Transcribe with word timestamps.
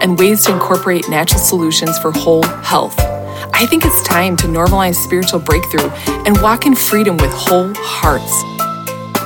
and 0.00 0.18
ways 0.18 0.44
to 0.44 0.52
incorporate 0.52 1.08
natural 1.08 1.40
solutions 1.40 1.98
for 1.98 2.10
whole 2.12 2.42
health. 2.42 2.98
I 3.52 3.66
think 3.66 3.84
it's 3.84 4.02
time 4.02 4.36
to 4.38 4.46
normalize 4.46 4.94
spiritual 4.94 5.40
breakthrough 5.40 5.90
and 6.26 6.40
walk 6.40 6.66
in 6.66 6.74
freedom 6.74 7.16
with 7.16 7.30
whole 7.32 7.72
hearts. 7.76 8.42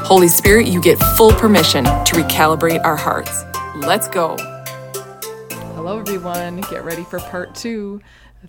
Holy 0.06 0.28
Spirit, 0.28 0.66
you 0.66 0.80
get 0.80 0.98
full 1.16 1.33
permission 1.33 1.84
to 1.84 2.14
recalibrate 2.14 2.84
our 2.84 2.97
hearts. 2.97 3.45
Let's 3.77 4.09
go. 4.09 4.37
Hello, 5.74 5.98
everyone. 5.98 6.60
Get 6.62 6.84
ready 6.84 7.05
for 7.05 7.20
part 7.20 7.55
two. 7.55 8.00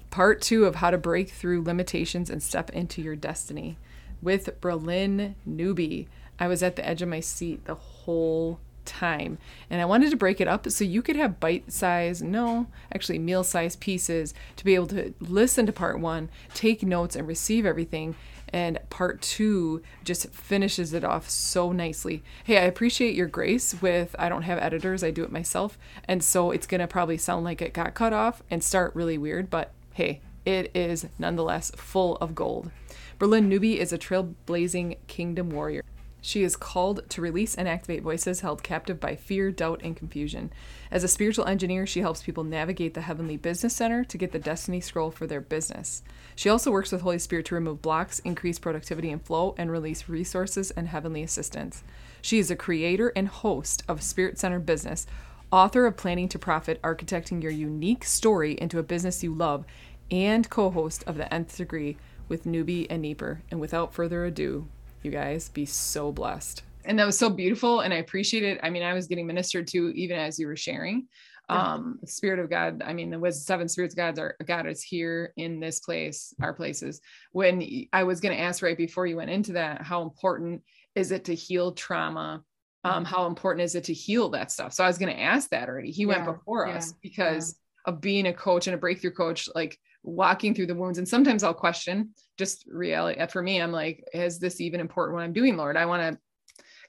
Part 0.09 0.41
two 0.41 0.65
of 0.65 0.75
how 0.75 0.91
to 0.91 0.97
break 0.97 1.29
through 1.29 1.63
limitations 1.63 2.29
and 2.29 2.41
step 2.43 2.69
into 2.71 3.01
your 3.01 3.15
destiny 3.15 3.77
with 4.21 4.59
Berlin 4.59 5.35
Newbie. 5.47 6.07
I 6.39 6.47
was 6.47 6.61
at 6.61 6.75
the 6.75 6.85
edge 6.85 7.01
of 7.01 7.09
my 7.09 7.21
seat 7.21 7.65
the 7.65 7.75
whole 7.75 8.59
time 8.85 9.37
and 9.69 9.81
I 9.81 9.85
wanted 9.85 10.11
to 10.11 10.17
break 10.17 10.39
it 10.39 10.47
up 10.47 10.69
so 10.69 10.83
you 10.83 11.01
could 11.01 11.15
have 11.15 11.39
bite 11.39 11.71
size, 11.71 12.21
no, 12.21 12.67
actually 12.93 13.19
meal 13.19 13.43
size 13.43 13.75
pieces 13.75 14.33
to 14.55 14.65
be 14.65 14.75
able 14.75 14.87
to 14.87 15.13
listen 15.19 15.65
to 15.65 15.71
part 15.71 15.99
one, 15.99 16.29
take 16.53 16.83
notes, 16.83 17.15
and 17.15 17.27
receive 17.27 17.65
everything. 17.65 18.15
And 18.49 18.79
part 18.89 19.21
two 19.21 19.81
just 20.03 20.29
finishes 20.29 20.93
it 20.93 21.03
off 21.03 21.29
so 21.29 21.71
nicely. 21.71 22.23
Hey, 22.43 22.57
I 22.57 22.61
appreciate 22.61 23.15
your 23.15 23.27
grace 23.27 23.81
with 23.81 24.15
I 24.17 24.29
don't 24.29 24.43
have 24.43 24.59
editors, 24.59 25.03
I 25.03 25.11
do 25.11 25.23
it 25.23 25.31
myself. 25.31 25.77
And 26.07 26.23
so 26.23 26.51
it's 26.51 26.67
going 26.67 26.81
to 26.81 26.87
probably 26.87 27.17
sound 27.17 27.43
like 27.43 27.61
it 27.61 27.73
got 27.73 27.95
cut 27.95 28.13
off 28.13 28.43
and 28.49 28.63
start 28.63 28.95
really 28.95 29.17
weird, 29.17 29.49
but 29.49 29.73
hey, 29.93 30.21
it 30.45 30.71
is 30.75 31.07
nonetheless 31.17 31.71
full 31.71 32.17
of 32.17 32.35
gold. 32.35 32.71
Berlin 33.17 33.49
Newbie 33.49 33.77
is 33.77 33.91
a 33.91 33.97
trailblazing 33.97 34.97
kingdom 35.07 35.49
warrior. 35.49 35.83
She 36.25 36.41
is 36.41 36.55
called 36.55 37.07
to 37.11 37.21
release 37.21 37.53
and 37.53 37.67
activate 37.67 38.01
voices 38.01 38.39
held 38.39 38.63
captive 38.63 38.99
by 38.99 39.15
fear, 39.15 39.51
doubt, 39.51 39.81
and 39.83 39.95
confusion. 39.95 40.51
As 40.89 41.03
a 41.03 41.07
spiritual 41.07 41.45
engineer, 41.45 41.85
she 41.85 41.99
helps 41.99 42.23
people 42.23 42.43
navigate 42.43 42.95
the 42.95 43.01
Heavenly 43.01 43.37
Business 43.37 43.75
Center 43.75 44.03
to 44.05 44.17
get 44.17 44.31
the 44.31 44.39
Destiny 44.39 44.81
Scroll 44.81 45.11
for 45.11 45.27
their 45.27 45.39
business. 45.39 46.01
She 46.35 46.49
also 46.49 46.71
works 46.71 46.91
with 46.91 47.01
Holy 47.01 47.19
Spirit 47.19 47.45
to 47.45 47.53
remove 47.53 47.83
blocks, 47.83 48.17
increase 48.17 48.57
productivity 48.57 49.11
and 49.11 49.23
flow, 49.23 49.53
and 49.59 49.69
release 49.69 50.09
resources 50.09 50.71
and 50.71 50.87
heavenly 50.87 51.21
assistance. 51.21 51.83
She 52.23 52.39
is 52.39 52.49
a 52.49 52.55
creator 52.55 53.13
and 53.15 53.27
host 53.27 53.83
of 53.87 54.01
Spirit 54.01 54.39
Center 54.39 54.57
Business, 54.57 55.05
author 55.51 55.85
of 55.85 55.95
Planning 55.95 56.29
to 56.29 56.39
Profit 56.39 56.81
Architecting 56.81 57.43
Your 57.43 57.51
Unique 57.51 58.03
Story 58.03 58.53
into 58.53 58.79
a 58.79 58.83
Business 58.83 59.23
You 59.23 59.35
Love, 59.35 59.63
and 60.09 60.49
co 60.49 60.71
host 60.71 61.03
of 61.05 61.17
The 61.17 61.31
Nth 61.31 61.55
Degree 61.55 61.97
with 62.27 62.45
Newbie 62.45 62.87
and 62.89 63.03
Nieper. 63.03 63.43
And 63.51 63.59
without 63.59 63.93
further 63.93 64.25
ado, 64.25 64.67
you 65.05 65.11
guys. 65.11 65.49
Be 65.49 65.65
so 65.65 66.11
blessed. 66.11 66.63
And 66.83 66.99
that 66.99 67.05
was 67.05 67.17
so 67.17 67.29
beautiful 67.29 67.81
and 67.81 67.93
i 67.93 67.97
appreciate 67.97 68.43
it. 68.43 68.59
I 68.61 68.69
mean 68.69 68.83
i 68.83 68.93
was 68.93 69.07
getting 69.07 69.27
ministered 69.27 69.67
to 69.67 69.89
even 69.95 70.17
as 70.17 70.39
you 70.39 70.47
were 70.47 70.57
sharing. 70.57 71.07
Um 71.47 71.99
spirit 72.05 72.39
of 72.39 72.49
god 72.49 72.81
i 72.83 72.91
mean 72.91 73.11
the 73.11 73.19
was 73.19 73.45
seven 73.45 73.69
spirits 73.69 73.93
of 73.93 73.97
god's 73.97 74.19
are 74.19 74.35
god 74.45 74.65
is 74.65 74.81
here 74.81 75.31
in 75.37 75.59
this 75.59 75.79
place 75.79 76.33
our 76.41 76.53
places. 76.53 77.01
When 77.31 77.87
i 77.93 78.03
was 78.03 78.19
going 78.19 78.35
to 78.35 78.41
ask 78.41 78.61
right 78.63 78.77
before 78.77 79.05
you 79.07 79.17
went 79.17 79.29
into 79.29 79.53
that 79.53 79.81
how 79.81 80.01
important 80.01 80.63
is 80.95 81.11
it 81.11 81.25
to 81.25 81.35
heal 81.35 81.71
trauma? 81.71 82.43
Um 82.83 83.05
how 83.05 83.27
important 83.27 83.63
is 83.63 83.75
it 83.75 83.85
to 83.85 83.93
heal 83.93 84.29
that 84.29 84.51
stuff? 84.51 84.73
So 84.73 84.83
i 84.83 84.87
was 84.87 84.97
going 84.97 85.15
to 85.15 85.21
ask 85.21 85.49
that 85.51 85.69
already. 85.69 85.91
He 85.91 86.03
yeah, 86.03 86.07
went 86.09 86.25
before 86.25 86.67
yeah, 86.67 86.77
us 86.77 86.93
because 87.01 87.55
yeah. 87.85 87.93
of 87.93 88.01
being 88.01 88.27
a 88.27 88.33
coach 88.33 88.67
and 88.67 88.73
a 88.73 88.79
breakthrough 88.79 89.11
coach 89.11 89.49
like 89.53 89.79
walking 90.05 90.53
through 90.53 90.67
the 90.67 90.75
wounds. 90.75 90.97
And 90.97 91.07
sometimes 91.07 91.43
i'll 91.43 91.53
question 91.53 92.11
just 92.37 92.65
reality 92.67 93.19
uh, 93.19 93.27
for 93.27 93.41
me 93.41 93.61
i'm 93.61 93.71
like 93.71 94.03
is 94.13 94.39
this 94.39 94.59
even 94.59 94.79
important 94.79 95.15
what 95.15 95.23
i'm 95.23 95.33
doing 95.33 95.57
lord? 95.57 95.77
I 95.77 95.85
want 95.85 96.01
to 96.01 96.19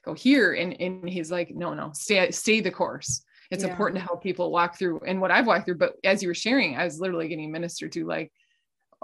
go 0.03 0.13
here. 0.13 0.53
And 0.53 0.79
and 0.79 1.09
he's 1.09 1.31
like 1.31 1.53
no 1.53 1.73
no 1.73 1.91
stay 1.93 2.31
stay 2.31 2.61
the 2.61 2.71
course. 2.71 3.23
It's 3.49 3.63
yeah. 3.63 3.69
important 3.69 3.99
to 3.99 4.05
help 4.05 4.21
people 4.21 4.51
walk 4.51 4.77
through 4.77 5.01
and 5.05 5.21
what 5.21 5.31
i've 5.31 5.47
walked 5.47 5.65
through. 5.65 5.77
But 5.77 5.93
as 6.03 6.21
you 6.21 6.29
were 6.29 6.35
sharing 6.35 6.77
i 6.77 6.83
was 6.83 6.99
literally 6.99 7.27
getting 7.27 7.51
ministered 7.51 7.91
to 7.93 8.05
like 8.05 8.31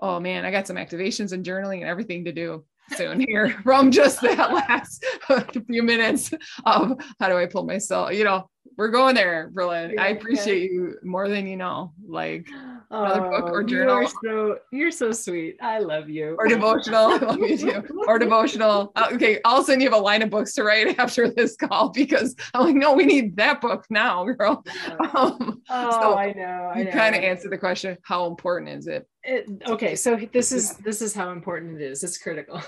oh 0.02 0.20
man 0.20 0.46
i 0.46 0.52
got 0.52 0.68
some 0.68 0.78
activations 0.78 1.32
and 1.32 1.46
journaling 1.46 1.82
and 1.82 1.90
everything 1.90 2.26
to 2.26 2.32
do 2.32 2.64
soon 2.96 3.20
here 3.20 3.50
from 3.64 3.92
just 3.92 4.22
that 4.22 4.52
last 4.70 5.06
few 5.68 5.84
minutes 5.84 6.34
of 6.66 6.94
how 7.20 7.30
do 7.30 7.38
i 7.38 7.46
pull 7.46 7.66
myself 7.66 8.14
you 8.14 8.24
know 8.24 8.50
we're 8.78 8.90
going 8.90 9.16
there 9.16 9.50
berlin. 9.54 9.92
Yeah, 9.96 10.04
i 10.04 10.08
appreciate 10.08 10.64
yeah. 10.64 10.78
you 10.78 10.96
more 11.04 11.30
than 11.30 11.48
you 11.48 11.58
know 11.58 11.94
like 12.06 12.48
another 12.94 13.30
book 13.30 13.52
or 13.52 13.64
journal. 13.64 14.02
You're 14.02 14.10
so 14.24 14.60
you're 14.72 14.92
so 14.92 15.12
sweet. 15.12 15.58
I 15.62 15.80
love 15.80 16.10
you. 16.10 16.36
Or 16.38 16.48
devotional. 16.48 17.14
I 17.14 17.18
love 17.18 17.40
you 17.40 17.58
too. 17.58 17.84
Or 18.08 18.20
devotional. 18.20 18.92
Uh, 18.96 19.10
okay, 19.14 19.40
all 19.46 19.58
of 19.58 19.64
a 19.64 19.66
sudden 19.66 19.82
you 19.82 19.90
have 19.90 20.00
a 20.00 20.04
line 20.04 20.22
of 20.22 20.30
books 20.30 20.54
to 20.54 20.64
write 20.64 21.00
after 21.00 21.30
this 21.30 21.56
call 21.56 21.90
because 21.90 22.36
I'm 22.54 22.66
like, 22.66 22.76
no, 22.76 22.94
we 22.94 23.06
need 23.06 23.36
that 23.38 23.62
book 23.62 23.86
now, 23.90 24.26
girl. 24.26 24.64
Um, 25.14 25.62
oh, 25.70 25.92
so 25.92 26.18
I 26.18 26.34
know. 26.34 26.72
I 26.74 26.82
you 26.82 26.92
kind 26.92 27.16
of 27.16 27.22
answer 27.22 27.50
the 27.50 27.58
question: 27.58 27.98
How 28.04 28.28
important 28.28 28.70
is 28.70 28.88
it? 28.88 29.08
it? 29.24 29.48
Okay, 29.68 29.96
so 29.96 30.20
this 30.32 30.52
is 30.52 30.78
this 30.78 31.02
is 31.02 31.14
how 31.14 31.32
important 31.32 31.82
it 31.82 31.84
is. 31.84 32.04
It's 32.04 32.18
critical 32.18 32.62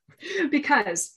because 0.50 1.12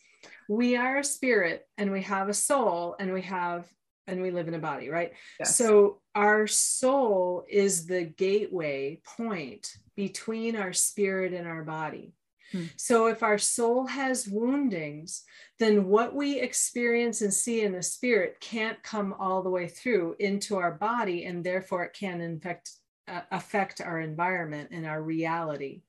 we 0.50 0.76
are 0.76 0.98
a 0.98 1.04
spirit 1.04 1.68
and 1.78 1.92
we 1.92 2.02
have 2.04 2.30
a 2.30 2.34
soul 2.34 2.96
and 3.00 3.14
we 3.14 3.22
have 3.24 3.68
and 4.08 4.22
we 4.22 4.32
live 4.32 4.48
in 4.48 4.54
a 4.54 4.60
body, 4.60 4.90
right? 4.90 5.14
Yes. 5.40 5.56
So 5.58 6.02
our 6.14 6.48
soul 6.48 7.46
is 7.50 7.86
the 7.86 8.04
gateway 8.04 9.02
point 9.04 9.78
between 9.96 10.56
our 10.56 10.74
spirit 10.74 11.34
and 11.34 11.48
our 11.48 11.64
body. 11.64 12.14
Hmm. 12.52 12.66
So 12.76 13.08
if 13.08 13.24
our 13.24 13.38
soul 13.38 13.88
has 13.88 14.28
woundings, 14.28 15.24
then 15.60 15.88
what 15.88 16.14
we 16.14 16.40
experience 16.40 17.22
and 17.22 17.34
see 17.34 17.62
in 17.62 17.72
the 17.72 17.82
spirit 17.82 18.40
can't 18.40 18.82
come 18.84 19.16
all 19.18 19.42
the 19.42 19.50
way 19.50 19.68
through 19.68 20.16
into 20.20 20.58
our 20.58 20.72
body, 20.72 21.26
and 21.26 21.44
therefore 21.44 21.84
it 21.86 21.94
can 21.94 22.22
infect, 22.22 22.72
uh, 23.08 23.22
affect 23.32 23.82
our 23.82 24.00
environment 24.00 24.70
and 24.72 24.86
our 24.86 25.02
reality. 25.02 25.82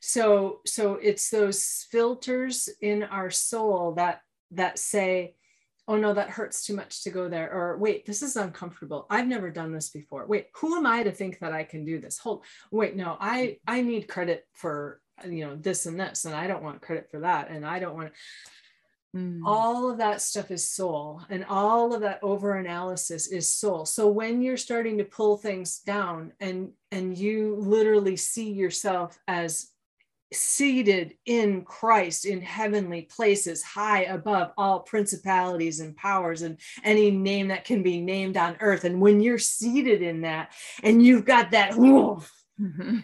So, 0.00 0.60
so 0.64 0.94
it's 0.94 1.28
those 1.28 1.86
filters 1.90 2.68
in 2.80 3.02
our 3.02 3.30
soul 3.30 3.94
that 3.94 4.20
that 4.52 4.78
say, 4.78 5.34
oh 5.88 5.96
no 5.96 6.14
that 6.14 6.30
hurts 6.30 6.64
too 6.64 6.76
much 6.76 7.02
to 7.02 7.10
go 7.10 7.28
there 7.28 7.52
or 7.52 7.76
wait 7.78 8.06
this 8.06 8.22
is 8.22 8.36
uncomfortable. 8.36 9.06
I've 9.10 9.26
never 9.26 9.50
done 9.50 9.72
this 9.72 9.90
before. 9.90 10.26
Wait 10.26 10.48
who 10.54 10.76
am 10.76 10.86
i 10.86 11.02
to 11.02 11.10
think 11.10 11.40
that 11.40 11.52
i 11.52 11.64
can 11.64 11.84
do 11.84 11.98
this? 12.00 12.18
Hold 12.18 12.44
wait 12.70 12.94
no 12.94 13.16
i 13.20 13.56
i 13.66 13.80
need 13.80 14.06
credit 14.06 14.46
for 14.52 15.00
you 15.26 15.44
know 15.44 15.56
this 15.56 15.86
and 15.86 15.98
this 15.98 16.26
and 16.26 16.34
i 16.34 16.46
don't 16.46 16.62
want 16.62 16.80
credit 16.80 17.10
for 17.10 17.18
that 17.18 17.50
and 17.50 17.66
i 17.66 17.80
don't 17.80 17.96
want 17.96 18.12
mm. 19.16 19.40
all 19.44 19.90
of 19.90 19.98
that 19.98 20.22
stuff 20.22 20.50
is 20.50 20.70
soul 20.70 21.22
and 21.30 21.44
all 21.48 21.94
of 21.94 22.02
that 22.02 22.20
over 22.22 22.54
analysis 22.56 23.26
is 23.26 23.50
soul. 23.50 23.84
So 23.84 24.08
when 24.08 24.42
you're 24.42 24.56
starting 24.56 24.98
to 24.98 25.04
pull 25.04 25.36
things 25.36 25.80
down 25.80 26.32
and 26.40 26.70
and 26.90 27.16
you 27.16 27.56
literally 27.58 28.16
see 28.16 28.52
yourself 28.52 29.18
as 29.26 29.70
seated 30.32 31.14
in 31.24 31.62
Christ 31.62 32.26
in 32.26 32.40
heavenly 32.40 33.02
places, 33.02 33.62
high 33.62 34.04
above 34.04 34.52
all 34.56 34.80
principalities 34.80 35.80
and 35.80 35.96
powers 35.96 36.42
and 36.42 36.58
any 36.84 37.10
name 37.10 37.48
that 37.48 37.64
can 37.64 37.82
be 37.82 38.00
named 38.00 38.36
on 38.36 38.56
earth. 38.60 38.84
And 38.84 39.00
when 39.00 39.20
you're 39.20 39.38
seated 39.38 40.02
in 40.02 40.22
that 40.22 40.52
and 40.82 41.02
you've 41.02 41.24
got 41.24 41.52
that, 41.52 41.72
mm-hmm. 41.72 42.98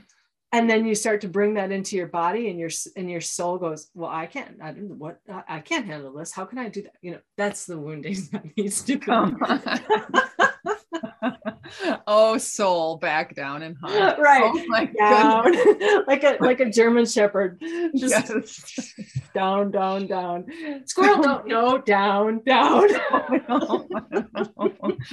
and 0.53 0.71
then 0.71 0.87
you 0.87 0.95
start 0.95 1.23
to 1.23 1.29
bring 1.29 1.55
that 1.55 1.73
into 1.73 1.97
your 1.97 2.09
body 2.09 2.51
and 2.51 2.59
your 2.59 2.71
and 2.97 3.11
your 3.11 3.23
soul 3.23 3.59
goes, 3.59 3.89
well, 3.95 4.11
I 4.11 4.27
can't, 4.27 4.57
I 4.63 4.73
don't 4.73 4.89
know 4.89 4.95
what, 4.95 5.21
I 5.49 5.61
can't 5.61 5.87
handle 5.87 6.13
this. 6.13 6.33
How 6.33 6.45
can 6.45 6.59
I 6.59 6.69
do 6.69 6.83
that? 6.83 6.97
You 7.01 7.13
know, 7.13 7.21
that's 7.37 7.65
the 7.65 7.79
wounding 7.79 8.19
that 8.33 8.57
needs 8.57 8.83
to 8.83 8.99
come. 8.99 9.41
oh 12.07 12.39
soul 12.39 12.97
back 12.97 13.35
down 13.35 13.63
and 13.63 13.77
hunt 13.83 14.19
right 14.19 14.43
oh 14.45 14.65
my 14.69 14.85
down 14.99 15.53
like 16.07 16.25
a 16.25 16.37
like 16.41 16.61
a 16.61 16.71
german 16.71 17.07
shepherd 17.07 17.61
just 17.97 18.31
yes. 18.31 18.95
down 19.35 19.71
down 19.71 20.07
down 20.07 20.45
squirrel 20.87 21.23
don't 21.23 21.47
no 21.47 21.79
down 21.79 22.43
down 22.45 22.89
oh, 23.49 23.87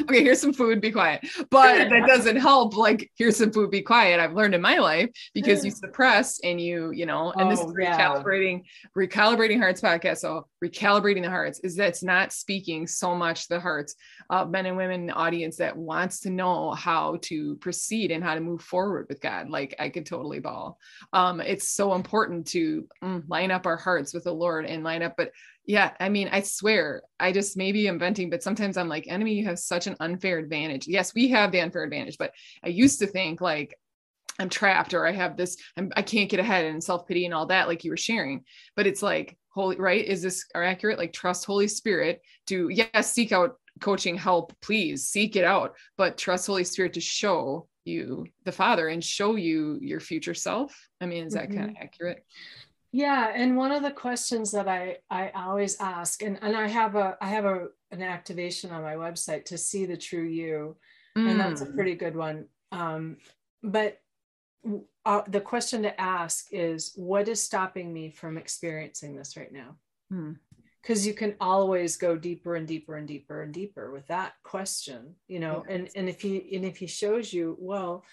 okay, 0.04 0.24
here's 0.24 0.42
some 0.42 0.54
food, 0.54 0.82
be 0.82 0.92
quiet. 0.92 1.28
But 1.50 1.90
that 1.90 2.08
doesn't 2.08 2.38
help. 2.38 2.76
Like, 2.76 3.12
here's 3.16 3.38
some 3.38 3.52
food, 3.52 3.72
be 3.72 3.82
quiet. 3.82 4.20
I've 4.20 4.34
learned 4.34 4.56
in 4.56 4.62
my 4.62 4.78
life 4.78 5.10
because 5.34 5.62
mm. 5.62 5.66
you 5.66 5.72
suppress 5.72 6.40
and 6.44 6.60
you, 6.60 6.92
you 6.92 7.06
know, 7.06 7.32
and 7.32 7.44
oh, 7.44 7.50
this 7.50 7.60
is 7.60 7.68
recalibrating, 7.68 8.64
yeah. 8.64 8.90
recalibrating 9.04 9.60
hearts 9.60 9.82
podcast. 9.82 10.18
So 10.18 10.48
recalibrating 10.64 11.24
the 11.24 11.30
hearts 11.30 11.60
is 11.64 11.76
that's 11.76 12.04
not 12.04 12.32
speaking 12.32 12.88
so 12.88 13.16
much 13.16 13.48
the 13.48 13.60
hearts 13.60 13.96
of 14.30 14.50
men 14.50 14.66
and 14.66 14.78
women 14.78 15.10
audience 15.12 15.58
that 15.58 15.76
wants 15.76 16.22
to 16.22 16.30
know 16.30 16.41
how 16.76 17.18
to 17.24 17.56
proceed 17.58 18.12
and 18.12 18.24
how 18.24 18.36
to 18.36 18.42
move 18.42 18.62
forward 18.62 19.08
with 19.10 19.22
God. 19.22 19.50
Like 19.50 19.76
I 19.80 19.90
could 19.90 20.06
totally 20.06 20.40
ball. 20.40 20.78
Um, 21.14 21.42
it's 21.42 21.70
so 21.70 21.94
important 21.94 22.48
to 22.48 22.88
mm, 23.04 23.24
line 23.28 23.52
up 23.52 23.66
our 23.66 23.78
hearts 23.78 24.14
with 24.14 24.26
the 24.26 24.34
Lord 24.34 24.66
and 24.66 24.84
line 24.84 25.04
up, 25.04 25.16
but 25.18 25.32
yeah, 25.66 25.92
I 26.00 26.10
mean, 26.10 26.28
I 26.32 26.42
swear, 26.42 27.04
I 27.20 27.32
just 27.32 27.56
maybe 27.56 27.88
I'm 27.88 28.00
venting, 28.00 28.30
but 28.30 28.44
sometimes 28.44 28.78
I'm 28.78 28.90
like, 28.90 29.08
enemy, 29.08 29.34
you 29.34 29.46
have 29.46 29.60
such 29.60 29.88
an 29.88 29.96
unfair 30.00 30.40
advantage. 30.40 30.88
Yes, 30.88 31.14
we 31.14 31.30
have 31.30 31.52
the 31.52 31.62
unfair 31.62 31.84
advantage, 31.84 32.18
but 32.18 32.34
I 32.64 32.70
used 32.70 33.00
to 33.00 33.08
think 33.08 33.42
like 33.42 33.78
I'm 34.40 34.50
trapped 34.50 34.94
or 34.94 35.06
I 35.06 35.12
have 35.12 35.38
this, 35.38 35.58
I'm, 35.78 35.92
I 35.96 36.02
can't 36.02 36.30
get 36.30 36.40
ahead 36.40 36.66
and 36.66 36.84
self 36.84 37.08
pity 37.08 37.26
and 37.26 37.34
all 37.34 37.46
that, 37.48 37.68
like 37.68 37.84
you 37.84 37.92
were 37.92 37.98
sharing. 37.98 38.44
But 38.76 38.88
it's 38.88 39.04
like, 39.04 39.38
holy, 39.50 39.76
right? 39.78 40.04
Is 40.04 40.22
this 40.22 40.46
accurate? 40.56 40.98
Like 40.98 41.14
trust 41.14 41.46
Holy 41.46 41.68
Spirit 41.68 42.22
to, 42.48 42.70
yes, 42.70 43.14
seek 43.14 43.32
out 43.32 43.58
coaching 43.82 44.16
help, 44.16 44.54
please 44.62 45.08
seek 45.08 45.36
it 45.36 45.44
out, 45.44 45.76
but 45.98 46.18
trust 46.18 46.48
Holy 46.48 46.64
Spirit 46.64 46.94
to 46.94 47.02
show 47.02 47.68
you 47.84 48.26
the 48.46 48.52
Father 48.52 48.88
and 48.90 49.04
show 49.04 49.36
you 49.36 49.80
your 49.82 50.00
future 50.00 50.34
self. 50.34 50.88
I 51.02 51.06
mean, 51.06 51.26
is 51.26 51.34
that 51.34 51.50
mm-hmm. 51.50 51.58
kind 51.58 51.72
of 51.72 51.78
accurate? 51.82 52.24
Yeah, 52.94 53.32
and 53.34 53.56
one 53.56 53.72
of 53.72 53.84
the 53.84 53.92
questions 53.92 54.52
that 54.52 54.68
I 54.68 54.98
I 55.10 55.32
always 55.34 55.80
ask, 55.80 56.22
and 56.24 56.38
and 56.42 56.56
I 56.56 56.68
have 56.68 56.96
a 56.96 57.18
I 57.22 57.28
have 57.28 57.46
a 57.46 57.68
an 57.92 58.02
activation 58.02 58.72
on 58.72 58.82
my 58.84 58.96
website 58.96 59.46
to 59.46 59.58
see 59.58 59.86
the 59.86 59.98
true 59.98 60.24
you, 60.24 60.76
mm. 61.18 61.30
and 61.30 61.40
that's 61.40 61.62
a 61.62 61.66
mm. 61.66 61.76
pretty 61.76 61.96
good 61.96 62.16
one. 62.16 62.48
Um, 62.72 63.18
but 63.64 64.02
uh, 65.06 65.22
the 65.28 65.42
question 65.42 65.84
to 65.84 66.00
ask 66.00 66.48
is, 66.52 66.92
what 66.96 67.28
is 67.28 67.42
stopping 67.42 67.94
me 67.94 68.12
from 68.12 68.38
experiencing 68.38 69.16
this 69.16 69.38
right 69.38 69.52
now? 69.52 69.78
Because 70.82 71.06
you 71.06 71.14
can 71.14 71.36
always 71.40 71.96
go 71.98 72.18
deeper 72.18 72.56
and 72.56 72.68
deeper 72.68 72.98
and 72.98 73.08
deeper 73.08 73.44
and 73.44 73.54
deeper 73.54 73.92
with 73.92 74.08
that 74.08 74.34
question, 74.44 75.16
you 75.28 75.40
know. 75.40 75.64
Yes. 75.68 75.76
And 75.76 75.90
and 75.96 76.10
if 76.10 76.22
he 76.22 76.56
and 76.56 76.66
if 76.66 76.78
he 76.78 76.88
shows 76.88 77.32
you, 77.32 77.56
well, 77.60 78.04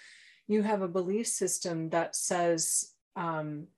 you 0.46 0.62
have 0.62 0.82
a 0.82 0.88
belief 0.88 1.26
system 1.26 1.90
that 1.90 2.16
says. 2.16 2.92
Um, 3.16 3.68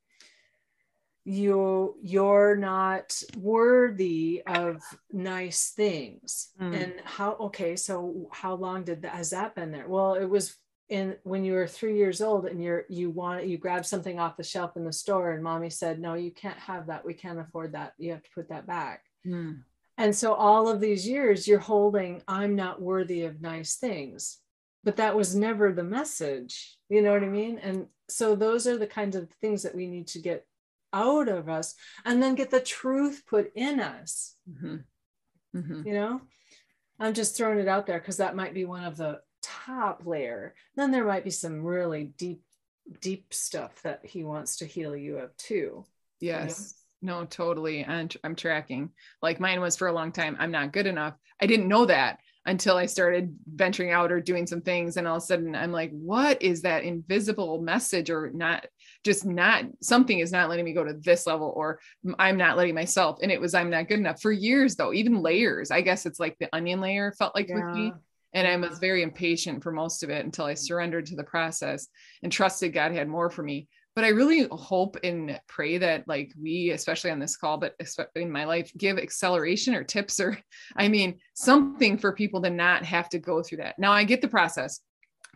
you 1.25 1.97
you're 2.03 2.57
not 2.57 3.23
worthy 3.37 4.43
of 4.47 4.83
nice 5.13 5.71
things 5.71 6.49
mm. 6.61 6.75
and 6.75 6.95
how 7.05 7.37
okay 7.39 7.77
so 7.77 8.29
how 8.33 8.55
long 8.55 8.83
did 8.85 9.03
that 9.03 9.15
has 9.15 9.31
that 9.31 9.55
been 9.55 9.71
there 9.71 9.87
well 9.87 10.15
it 10.15 10.25
was 10.25 10.57
in 10.91 11.17
when 11.23 11.45
you 11.45 11.53
were 11.53 11.67
three 11.67 11.97
years 11.97 12.21
old 12.21 12.47
and 12.47 12.63
you're 12.63 12.85
you 12.89 13.11
want 13.11 13.47
you 13.47 13.57
grab 13.57 13.87
something 13.87 14.19
off 14.19 14.37
the 14.37 14.43
shelf 14.43 14.77
in 14.77 14.85
the 14.85 14.93
store 14.93 15.31
and 15.31 15.43
mommy 15.43 15.71
said 15.71 16.01
no 16.01 16.15
you 16.15 16.31
can't 16.31 16.59
have 16.59 16.87
that 16.87 17.05
we 17.05 17.15
can't 17.15 17.39
afford 17.39 17.73
that 17.73 17.95
you 17.97 18.11
have 18.11 18.23
to 18.23 18.31
put 18.35 18.49
that 18.49 18.67
back 18.67 19.05
mm. 19.27 19.57
and 19.99 20.15
so 20.15 20.35
all 20.35 20.69
of 20.69 20.81
these 20.81 21.07
years 21.07 21.47
you're 21.49 21.59
holding 21.59 22.23
i'm 22.29 22.55
not 22.55 22.83
worthy 22.83 23.23
of 23.23 23.41
nice 23.41 23.77
things 23.77 24.39
but 24.83 24.97
that 24.97 25.17
was 25.17 25.35
never 25.35 25.73
the 25.73 25.85
message 25.85 26.77
you 26.89 27.01
know 27.01 27.13
what 27.13 27.23
i 27.23 27.29
mean 27.29 27.59
and 27.59 27.87
so 28.09 28.35
those 28.35 28.67
are 28.67 28.77
the 28.77 28.87
kinds 28.87 29.17
of 29.17 29.31
things 29.41 29.63
that 29.63 29.75
we 29.75 29.87
need 29.87 30.09
to 30.09 30.19
get 30.19 30.45
out 30.93 31.29
of 31.29 31.49
us 31.49 31.75
and 32.05 32.23
then 32.23 32.35
get 32.35 32.51
the 32.51 32.61
truth 32.61 33.23
put 33.27 33.53
in 33.55 33.81
us. 33.81 34.35
Mm-hmm. 34.51 34.77
Mm-hmm. 35.57 35.87
You 35.87 35.95
know, 35.95 36.21
I'm 36.99 37.15
just 37.15 37.37
throwing 37.37 37.59
it 37.59 37.69
out 37.69 37.87
there 37.87 37.99
because 37.99 38.19
that 38.19 38.37
might 38.37 38.55
be 38.55 38.65
one 38.65 38.85
of 38.85 38.97
the 38.97 39.21
top 39.71 40.07
layer. 40.07 40.55
Then 40.77 40.91
there 40.91 41.05
might 41.05 41.25
be 41.25 41.31
some 41.31 41.65
really 41.65 42.05
deep, 42.17 42.43
deep 43.01 43.33
stuff 43.33 43.83
that 43.83 44.01
he 44.05 44.25
wants 44.25 44.59
to 44.59 44.67
heal 44.67 44.97
you 44.97 45.19
of 45.19 45.37
too. 45.37 45.85
Yes. 46.21 46.75
No, 47.03 47.25
totally. 47.25 47.83
And 47.83 48.15
I'm 48.23 48.37
tracking. 48.37 48.91
Like 49.23 49.41
mine 49.41 49.61
was 49.61 49.77
for 49.77 49.89
a 49.89 49.93
long 49.93 50.13
time. 50.13 50.37
I'm 50.39 50.51
not 50.51 50.73
good 50.73 50.87
enough. 50.87 51.15
I 51.41 51.47
didn't 51.47 51.69
know 51.69 51.87
that 51.87 52.19
until 52.47 52.77
I 52.77 52.87
started 52.87 53.37
venturing 53.47 53.91
out 53.91 54.13
or 54.13 54.21
doing 54.21 54.47
some 54.47 54.61
things. 54.61 54.97
And 54.97 55.07
all 55.07 55.17
of 55.17 55.23
a 55.23 55.27
sudden 55.27 55.55
I'm 55.55 55.73
like, 55.73 55.91
what 55.93 56.43
is 56.43 56.63
that 56.63 56.85
invisible 56.85 57.63
message 57.63 58.11
or 58.11 58.31
not 58.35 58.67
just 59.05 59.25
not 59.25 59.65
something 59.83 60.19
is 60.19 60.33
not 60.33 60.51
letting 60.51 60.65
me 60.65 60.75
go 60.75 60.85
to 60.85 60.95
this 60.95 61.27
level 61.27 61.53
or 61.57 61.81
I'm 62.19 62.37
not 62.37 62.57
letting 62.57 62.75
myself. 62.75 63.19
And 63.23 63.33
it 63.33 63.41
was 63.41 63.55
I'm 63.55 63.71
not 63.71 63.89
good 63.89 63.99
enough 63.99 64.21
for 64.21 64.33
years 64.33 64.77
though, 64.77 64.93
even 64.93 65.23
layers. 65.23 65.71
I 65.71 65.81
guess 65.81 66.05
it's 66.05 66.21
like 66.21 66.37
the 66.39 66.49
onion 66.55 66.81
layer 66.81 67.13
felt 67.13 67.35
like 67.35 67.49
yeah. 67.49 67.55
with 67.55 67.75
me. 67.75 67.93
And 68.33 68.47
I 68.47 68.57
was 68.57 68.79
very 68.79 69.03
impatient 69.03 69.63
for 69.63 69.73
most 69.73 70.03
of 70.03 70.11
it 70.11 70.25
until 70.25 70.45
I 70.45 70.55
surrendered 70.55 71.07
to 71.07 71.17
the 71.17 71.25
process 71.25 71.89
and 72.23 72.31
trusted 72.31 72.73
God 72.73 72.93
had 72.93 73.09
more 73.09 73.31
for 73.31 73.43
me. 73.43 73.69
But 73.97 74.05
I 74.05 74.09
really 74.09 74.47
hope 74.53 74.97
and 75.03 75.39
pray 75.49 75.79
that, 75.79 76.07
like, 76.07 76.33
we, 76.41 76.71
especially 76.71 77.11
on 77.11 77.19
this 77.19 77.37
call, 77.37 77.59
but 77.59 77.75
in 78.15 78.31
my 78.31 78.45
life, 78.45 78.73
give 78.79 78.99
acceleration 78.99 79.75
or 79.75 79.83
tips 79.83 80.21
or, 80.21 80.39
I 80.77 80.87
mean, 80.87 81.19
something 81.35 81.99
for 81.99 82.13
people 82.13 82.41
to 82.43 82.51
not 82.51 82.85
have 82.85 83.09
to 83.11 83.19
go 83.19 83.43
through 83.43 83.59
that. 83.59 83.79
Now, 83.81 83.91
I 83.93 84.05
get 84.05 84.23
the 84.23 84.29
process 84.29 84.81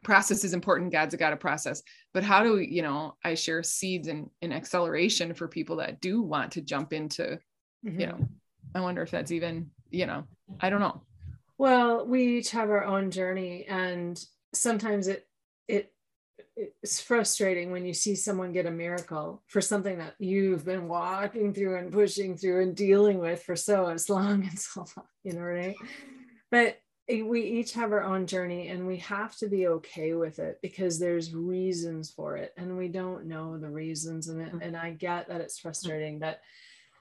process 0.05 0.45
is 0.45 0.53
important 0.53 0.93
god's 0.93 1.15
got 1.17 1.33
a 1.33 1.37
process 1.37 1.83
but 2.13 2.23
how 2.23 2.45
do 2.45 2.53
we 2.53 2.67
you 2.67 2.83
know 2.83 3.17
i 3.25 3.35
share 3.35 3.63
seeds 3.63 4.07
and, 4.07 4.29
and 4.43 4.53
acceleration 4.53 5.35
for 5.35 5.49
people 5.49 5.77
that 5.77 6.01
do 6.01 6.21
want 6.21 6.53
to 6.53 6.61
jump 6.61 6.93
into 6.93 7.39
mm-hmm. 7.85 7.99
you 7.99 8.07
know 8.07 8.19
i 8.75 8.81
wonder 8.81 9.03
if 9.03 9.11
that's 9.11 9.33
even 9.33 9.69
you 9.91 10.07
know 10.07 10.23
i 10.61 10.71
don't 10.71 10.81
know 10.81 11.03
well 11.59 12.07
we 12.07 12.39
each 12.39 12.51
have 12.51 12.71
our 12.71 12.85
own 12.85 13.11
journey 13.11 13.65
and 13.69 14.25
sometimes 14.53 15.09
it 15.09 15.27
it 15.69 15.93
it's 16.57 17.01
frustrating 17.01 17.71
when 17.71 17.85
you 17.85 17.95
see 17.95 18.15
someone 18.15 18.53
get 18.53 18.67
a 18.67 18.71
miracle 18.71 19.43
for 19.47 19.61
something 19.61 19.99
that 19.99 20.15
you've 20.19 20.65
been 20.65 20.89
walking 20.89 21.53
through 21.53 21.77
and 21.77 21.93
pushing 21.93 22.37
through 22.37 22.63
and 22.63 22.77
dealing 22.77 23.19
with 23.19 23.43
for 23.43 23.57
so 23.57 23.87
as 23.87 24.09
long 24.09 24.43
and 24.43 24.59
so 24.59 24.87
long 24.97 25.07
you 25.23 25.33
know 25.33 25.41
right 25.41 25.77
but 26.51 26.79
we 27.09 27.43
each 27.43 27.73
have 27.75 27.93
our 27.93 28.03
own 28.03 28.27
journey 28.27 28.69
and 28.69 28.87
we 28.87 28.97
have 28.97 29.37
to 29.37 29.47
be 29.47 29.67
okay 29.67 30.15
with 30.15 30.39
it 30.39 30.59
because 30.63 30.99
there's 30.99 31.35
reasons 31.35 32.11
for 32.11 32.37
it 32.37 32.55
and 32.57 32.79
we 32.79 32.89
don't 32.89 33.27
know 33.27 33.59
the 33.59 33.69
reasons 33.69 34.29
and, 34.29 34.41
it, 34.41 34.49
mm-hmm. 34.49 34.63
and 34.63 34.77
i 34.77 34.91
get 34.91 35.29
that 35.29 35.41
it's 35.41 35.59
frustrating 35.59 36.19
but 36.19 36.41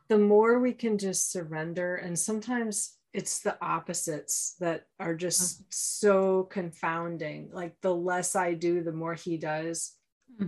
the 0.09 0.17
more 0.17 0.59
we 0.59 0.73
can 0.73 0.97
just 0.97 1.31
surrender 1.31 1.95
and 1.95 2.19
sometimes 2.19 2.97
it's 3.13 3.39
the 3.39 3.55
opposites 3.61 4.55
that 4.59 4.87
are 4.99 5.15
just 5.15 5.59
mm-hmm. 5.59 5.65
so 5.69 6.43
confounding. 6.43 7.49
Like 7.51 7.75
the 7.81 7.93
less 7.93 8.35
i 8.35 8.53
do 8.53 8.81
the 8.83 8.91
more 8.91 9.13
he 9.13 9.37
does. 9.37 9.93
Mm-hmm. 10.33 10.47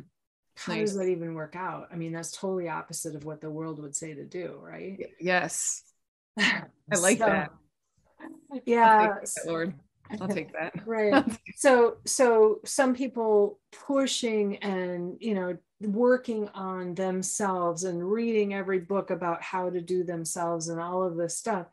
how 0.55 0.73
nice. 0.73 0.89
does 0.89 0.97
that 0.97 1.09
even 1.09 1.35
work 1.35 1.55
out? 1.55 1.89
I 1.91 1.95
mean 1.95 2.11
that's 2.11 2.31
totally 2.31 2.69
opposite 2.69 3.15
of 3.15 3.23
what 3.23 3.41
the 3.41 3.49
world 3.49 3.81
would 3.81 3.95
say 3.95 4.13
to 4.13 4.25
do 4.25 4.59
right? 4.61 4.99
Yes. 5.19 5.83
I 6.39 6.63
like 6.99 7.19
so, 7.19 7.25
that. 7.25 7.51
yeah 8.65 9.15
lord. 9.45 9.73
I'll 10.19 10.27
take 10.27 10.53
that. 10.53 10.73
Right. 10.85 11.23
So 11.55 11.97
so 12.05 12.59
some 12.65 12.95
people 12.95 13.59
pushing 13.71 14.57
and 14.57 15.17
you 15.19 15.35
know 15.35 15.57
working 15.81 16.47
on 16.49 16.95
themselves 16.95 17.83
and 17.83 18.11
reading 18.11 18.53
every 18.53 18.79
book 18.79 19.09
about 19.09 19.41
how 19.41 19.69
to 19.69 19.81
do 19.81 20.03
themselves 20.03 20.69
and 20.69 20.79
all 20.79 21.03
of 21.03 21.15
this 21.15 21.37
stuff 21.37 21.67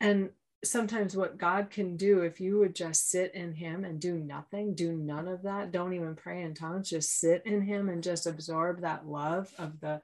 and 0.00 0.30
sometimes 0.64 1.16
what 1.16 1.38
god 1.38 1.70
can 1.70 1.96
do 1.96 2.22
if 2.22 2.40
you 2.40 2.58
would 2.58 2.74
just 2.74 3.10
sit 3.10 3.34
in 3.34 3.52
him 3.52 3.84
and 3.84 4.00
do 4.00 4.14
nothing 4.14 4.74
do 4.74 4.92
none 4.92 5.28
of 5.28 5.42
that 5.42 5.70
don't 5.70 5.92
even 5.92 6.16
pray 6.16 6.42
in 6.42 6.54
tongues 6.54 6.90
just 6.90 7.18
sit 7.18 7.42
in 7.46 7.60
him 7.62 7.88
and 7.88 8.02
just 8.02 8.26
absorb 8.26 8.80
that 8.80 9.06
love 9.06 9.52
of 9.58 9.78
the 9.80 10.00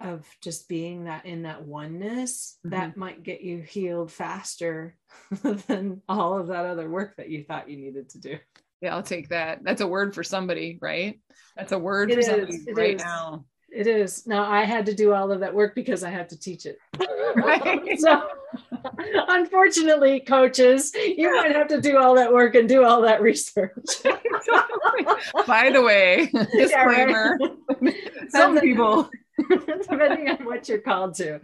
of 0.00 0.24
just 0.40 0.68
being 0.68 1.04
that 1.04 1.26
in 1.26 1.42
that 1.42 1.62
oneness 1.62 2.58
mm-hmm. 2.64 2.70
that 2.70 2.96
might 2.96 3.22
get 3.22 3.40
you 3.40 3.60
healed 3.60 4.12
faster 4.12 4.96
than 5.66 6.02
all 6.08 6.38
of 6.38 6.48
that 6.48 6.66
other 6.66 6.88
work 6.88 7.16
that 7.16 7.28
you 7.28 7.42
thought 7.42 7.68
you 7.68 7.76
needed 7.76 8.08
to 8.10 8.20
do. 8.20 8.38
Yeah 8.80 8.94
i'll 8.94 9.02
take 9.02 9.30
that. 9.30 9.64
That's 9.64 9.80
a 9.80 9.86
word 9.86 10.14
for 10.14 10.22
somebody 10.22 10.78
right? 10.80 11.20
That's 11.56 11.72
a 11.72 11.78
word 11.78 12.10
it 12.10 12.14
for 12.14 12.20
is, 12.20 12.26
somebody 12.26 12.72
right 12.74 12.96
is. 12.96 13.02
now. 13.02 13.44
It 13.70 13.86
is. 13.86 14.26
Now 14.26 14.50
i 14.50 14.64
had 14.64 14.86
to 14.86 14.94
do 14.94 15.12
all 15.12 15.32
of 15.32 15.40
that 15.40 15.54
work 15.54 15.74
because 15.74 16.04
i 16.04 16.10
had 16.10 16.28
to 16.30 16.38
teach 16.38 16.66
it. 16.66 16.78
Right. 17.34 17.86
So 17.98 18.22
unfortunately 19.28 20.20
coaches 20.20 20.92
you 20.94 21.34
might 21.36 21.54
have 21.54 21.68
to 21.68 21.80
do 21.80 21.98
all 21.98 22.14
that 22.14 22.32
work 22.32 22.54
and 22.54 22.68
do 22.68 22.84
all 22.84 23.02
that 23.02 23.20
research 23.20 24.02
by 25.46 25.70
the 25.70 25.82
way 25.82 26.30
disclaimer 26.52 27.38
yeah, 27.40 27.48
right? 27.80 27.94
some 28.30 28.58
people 28.58 29.10
depending 29.48 30.28
on 30.28 30.44
what 30.44 30.68
you're 30.68 30.78
called 30.78 31.14
to. 31.14 31.40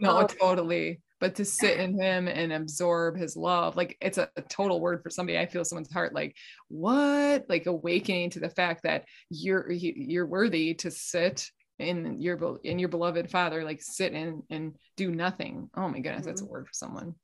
No, 0.00 0.18
um, 0.18 0.26
totally. 0.26 1.00
But 1.20 1.34
to 1.36 1.44
sit 1.44 1.80
in 1.80 2.00
him 2.00 2.28
and 2.28 2.52
absorb 2.52 3.16
his 3.16 3.36
love, 3.36 3.76
like 3.76 3.96
it's 4.00 4.18
a, 4.18 4.30
a, 4.36 4.42
total 4.42 4.80
word 4.80 5.02
for 5.02 5.10
somebody. 5.10 5.36
I 5.36 5.46
feel 5.46 5.64
someone's 5.64 5.92
heart, 5.92 6.14
like 6.14 6.36
what, 6.68 7.46
like 7.48 7.66
awakening 7.66 8.30
to 8.30 8.40
the 8.40 8.48
fact 8.48 8.84
that 8.84 9.04
you're 9.28 9.70
you're 9.70 10.26
worthy 10.26 10.74
to 10.74 10.92
sit 10.92 11.50
in 11.78 12.20
your 12.20 12.58
in 12.64 12.78
your 12.78 12.88
beloved 12.88 13.30
Father, 13.30 13.64
like 13.64 13.80
sit 13.82 14.12
in 14.12 14.42
and 14.50 14.74
do 14.96 15.10
nothing. 15.10 15.70
Oh 15.76 15.88
my 15.88 16.00
goodness, 16.00 16.20
mm-hmm. 16.20 16.28
that's 16.28 16.40
a 16.40 16.44
mm-hmm. 16.44 16.52
word 16.52 16.66
for 16.66 16.74
someone. 16.74 17.14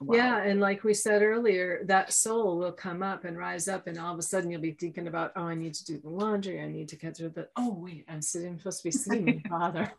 Wow. 0.00 0.16
Yeah. 0.16 0.42
And 0.42 0.60
like 0.60 0.82
we 0.82 0.94
said 0.94 1.22
earlier, 1.22 1.82
that 1.86 2.12
soul 2.12 2.58
will 2.58 2.72
come 2.72 3.02
up 3.02 3.24
and 3.24 3.38
rise 3.38 3.68
up, 3.68 3.86
and 3.86 3.98
all 3.98 4.12
of 4.12 4.18
a 4.18 4.22
sudden 4.22 4.50
you'll 4.50 4.60
be 4.60 4.72
thinking 4.72 5.06
about, 5.06 5.32
oh, 5.36 5.44
I 5.44 5.54
need 5.54 5.74
to 5.74 5.84
do 5.84 5.98
the 5.98 6.08
laundry. 6.08 6.60
I 6.60 6.66
need 6.66 6.88
to 6.88 6.96
get 6.96 7.16
through 7.16 7.30
the, 7.30 7.48
oh, 7.56 7.74
wait, 7.78 8.04
I'm 8.08 8.22
sitting, 8.22 8.58
supposed 8.58 8.82
to 8.82 8.84
be 8.84 8.90
seeing 8.90 9.42
father. 9.48 9.92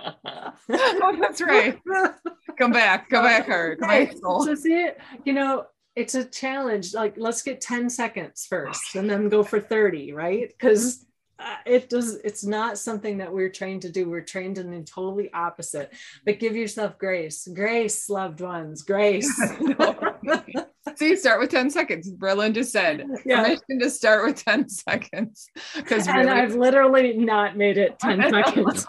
oh, 0.00 0.12
that's 1.20 1.40
right. 1.42 1.78
Come 2.58 2.72
back, 2.72 3.10
come 3.10 3.24
back, 3.24 3.46
Heart. 3.46 3.80
Come 3.80 3.88
back, 3.88 4.16
soul. 4.16 4.44
So 4.44 4.54
see 4.54 4.84
it, 4.84 4.98
you 5.24 5.34
know, 5.34 5.66
it's 5.94 6.14
a 6.14 6.24
challenge. 6.24 6.94
Like, 6.94 7.14
let's 7.16 7.42
get 7.42 7.60
10 7.60 7.90
seconds 7.90 8.46
first 8.48 8.94
and 8.94 9.10
then 9.10 9.28
go 9.28 9.42
for 9.42 9.60
30, 9.60 10.12
right? 10.12 10.48
Because 10.48 11.04
uh, 11.38 11.56
it 11.66 11.88
does 11.88 12.16
it's 12.24 12.44
not 12.44 12.78
something 12.78 13.18
that 13.18 13.32
we're 13.32 13.48
trained 13.48 13.82
to 13.82 13.90
do 13.90 14.08
we're 14.08 14.20
trained 14.20 14.58
in 14.58 14.70
the 14.70 14.82
totally 14.82 15.32
opposite 15.32 15.92
but 16.24 16.38
give 16.38 16.56
yourself 16.56 16.98
grace 16.98 17.48
grace 17.54 18.08
loved 18.10 18.40
ones 18.40 18.82
grace 18.82 19.30
See, 20.96 21.14
start 21.16 21.40
with 21.40 21.50
10 21.50 21.70
seconds. 21.70 22.10
Berlin 22.10 22.54
just 22.54 22.72
said 22.72 23.06
yeah. 23.24 23.42
permission 23.42 23.78
to 23.80 23.90
start 23.90 24.24
with 24.26 24.44
10 24.44 24.68
seconds. 24.68 25.48
Because 25.76 26.06
really- 26.08 26.20
and 26.20 26.30
I've 26.30 26.54
literally 26.54 27.16
not 27.16 27.56
made 27.56 27.78
it 27.78 27.98
10 28.00 28.30
seconds. 28.30 28.86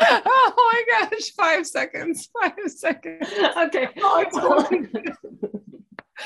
oh 0.00 0.52
my 0.56 1.08
gosh, 1.10 1.30
five 1.32 1.66
seconds. 1.66 2.28
Five 2.40 2.54
seconds. 2.68 3.28
Okay. 3.58 3.88
Oh, 3.98 4.68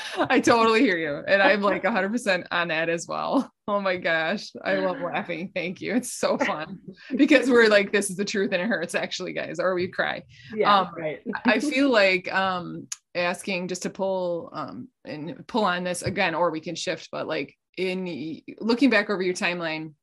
I 0.17 0.39
totally 0.39 0.81
hear 0.81 0.97
you. 0.97 1.23
And 1.27 1.41
I'm 1.41 1.61
like 1.61 1.83
100% 1.83 2.47
on 2.51 2.67
that 2.69 2.89
as 2.89 3.07
well. 3.07 3.51
Oh 3.67 3.81
my 3.81 3.97
gosh. 3.97 4.51
I 4.63 4.75
love 4.75 5.01
laughing. 5.01 5.49
Thank 5.55 5.81
you. 5.81 5.95
It's 5.95 6.11
so 6.11 6.37
fun 6.37 6.77
because 7.15 7.49
we're 7.49 7.67
like, 7.67 7.91
this 7.91 8.11
is 8.11 8.15
the 8.15 8.23
truth 8.23 8.51
and 8.53 8.61
it 8.61 8.67
hurts 8.67 8.93
actually, 8.93 9.33
guys, 9.33 9.57
or 9.57 9.73
we 9.73 9.87
cry. 9.87 10.21
Yeah. 10.53 10.81
Um, 10.81 10.89
right. 10.95 11.21
I 11.45 11.57
feel 11.57 11.89
like 11.89 12.31
um, 12.31 12.85
asking 13.15 13.69
just 13.69 13.81
to 13.81 13.89
pull 13.89 14.51
um, 14.53 14.87
and 15.03 15.47
pull 15.47 15.65
on 15.65 15.83
this 15.83 16.03
again, 16.03 16.35
or 16.35 16.51
we 16.51 16.59
can 16.59 16.75
shift, 16.75 17.09
but 17.11 17.25
like 17.25 17.55
in 17.75 18.41
looking 18.59 18.91
back 18.91 19.09
over 19.09 19.23
your 19.23 19.33
timeline 19.33 19.93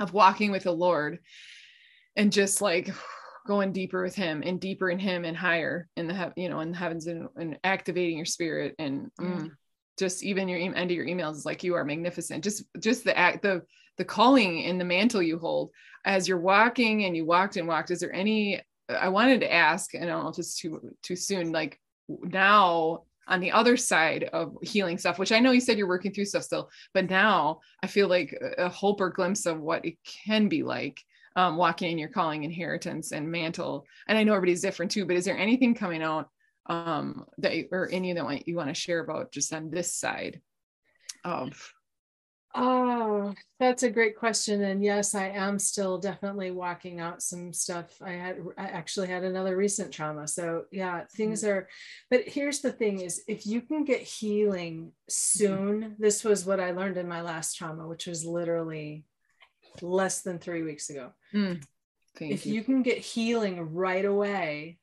of 0.00 0.12
walking 0.12 0.50
with 0.50 0.64
the 0.64 0.72
Lord 0.72 1.20
and 2.16 2.32
just 2.32 2.60
like, 2.60 2.92
going 3.46 3.72
deeper 3.72 4.02
with 4.02 4.14
him 4.14 4.42
and 4.44 4.60
deeper 4.60 4.90
in 4.90 4.98
him 4.98 5.24
and 5.24 5.36
higher 5.36 5.88
in 5.96 6.06
the 6.06 6.32
you 6.36 6.48
know 6.48 6.60
in 6.60 6.72
the 6.72 6.76
heavens 6.76 7.06
and, 7.06 7.28
and 7.36 7.58
activating 7.64 8.16
your 8.16 8.26
spirit 8.26 8.74
and 8.78 9.10
mm, 9.20 9.50
just 9.98 10.22
even 10.22 10.48
your 10.48 10.58
end 10.58 10.90
of 10.90 10.96
your 10.96 11.06
emails 11.06 11.36
is 11.36 11.46
like 11.46 11.62
you 11.62 11.74
are 11.74 11.84
magnificent. 11.84 12.44
Just 12.44 12.64
just 12.78 13.04
the 13.04 13.16
act 13.16 13.42
the 13.42 13.62
the 13.98 14.04
calling 14.04 14.64
and 14.64 14.80
the 14.80 14.84
mantle 14.84 15.22
you 15.22 15.38
hold. 15.38 15.70
As 16.04 16.26
you're 16.26 16.40
walking 16.40 17.04
and 17.04 17.16
you 17.16 17.24
walked 17.24 17.56
and 17.56 17.68
walked 17.68 17.90
is 17.90 18.00
there 18.00 18.14
any 18.14 18.60
i 18.88 19.08
wanted 19.08 19.40
to 19.40 19.52
ask 19.52 19.94
and 19.94 20.04
i 20.04 20.08
don't 20.08 20.24
know 20.24 20.30
if 20.30 20.38
it's 20.38 20.56
too 20.56 20.80
too 21.02 21.16
soon 21.16 21.52
like 21.52 21.78
now 22.08 23.02
on 23.28 23.40
the 23.40 23.52
other 23.52 23.76
side 23.76 24.24
of 24.32 24.56
healing 24.62 24.98
stuff 24.98 25.18
which 25.18 25.32
i 25.32 25.38
know 25.38 25.52
you 25.52 25.60
said 25.60 25.78
you're 25.78 25.88
working 25.88 26.12
through 26.12 26.24
stuff 26.24 26.42
still 26.42 26.68
but 26.92 27.08
now 27.08 27.60
i 27.82 27.86
feel 27.86 28.08
like 28.08 28.36
a 28.58 28.68
hope 28.68 29.00
or 29.00 29.10
glimpse 29.10 29.46
of 29.46 29.60
what 29.60 29.84
it 29.84 29.94
can 30.04 30.48
be 30.48 30.62
like 30.62 31.00
um, 31.36 31.56
walking 31.56 31.92
in 31.92 31.98
your 31.98 32.08
calling 32.08 32.44
inheritance 32.44 33.12
and 33.12 33.30
mantle 33.30 33.86
and 34.08 34.18
i 34.18 34.22
know 34.22 34.34
everybody's 34.34 34.62
different 34.62 34.90
too 34.90 35.04
but 35.04 35.16
is 35.16 35.24
there 35.24 35.38
anything 35.38 35.74
coming 35.74 36.02
out 36.02 36.28
um, 36.66 37.26
that 37.38 37.56
you, 37.56 37.68
or 37.72 37.88
any 37.90 38.12
that 38.12 38.46
you 38.46 38.54
want 38.54 38.68
to 38.68 38.74
share 38.74 39.00
about 39.00 39.32
just 39.32 39.52
on 39.52 39.70
this 39.70 39.92
side 39.92 40.40
of 41.24 41.72
Oh, 42.54 43.32
that's 43.58 43.82
a 43.82 43.90
great 43.90 44.18
question. 44.18 44.62
And 44.62 44.84
yes, 44.84 45.14
I 45.14 45.28
am 45.28 45.58
still 45.58 45.96
definitely 45.96 46.50
walking 46.50 47.00
out 47.00 47.22
some 47.22 47.52
stuff. 47.52 47.96
I 48.02 48.10
had 48.10 48.40
I 48.58 48.64
actually 48.64 49.08
had 49.08 49.24
another 49.24 49.56
recent 49.56 49.90
trauma. 49.90 50.28
So 50.28 50.64
yeah, 50.70 51.04
things 51.16 51.42
mm-hmm. 51.42 51.50
are 51.50 51.68
but 52.10 52.28
here's 52.28 52.60
the 52.60 52.72
thing 52.72 53.00
is 53.00 53.22
if 53.26 53.46
you 53.46 53.62
can 53.62 53.84
get 53.84 54.02
healing 54.02 54.92
soon, 55.08 55.80
mm-hmm. 55.80 55.92
this 55.98 56.24
was 56.24 56.44
what 56.44 56.60
I 56.60 56.72
learned 56.72 56.98
in 56.98 57.08
my 57.08 57.22
last 57.22 57.56
trauma, 57.56 57.88
which 57.88 58.06
was 58.06 58.26
literally 58.26 59.04
less 59.80 60.22
than 60.22 60.38
three 60.38 60.62
weeks 60.62 60.90
ago. 60.90 61.12
Mm, 61.34 61.62
if 62.20 62.44
you. 62.46 62.54
you 62.54 62.62
can 62.62 62.82
get 62.82 62.98
healing 62.98 63.72
right 63.72 64.04
away, 64.04 64.78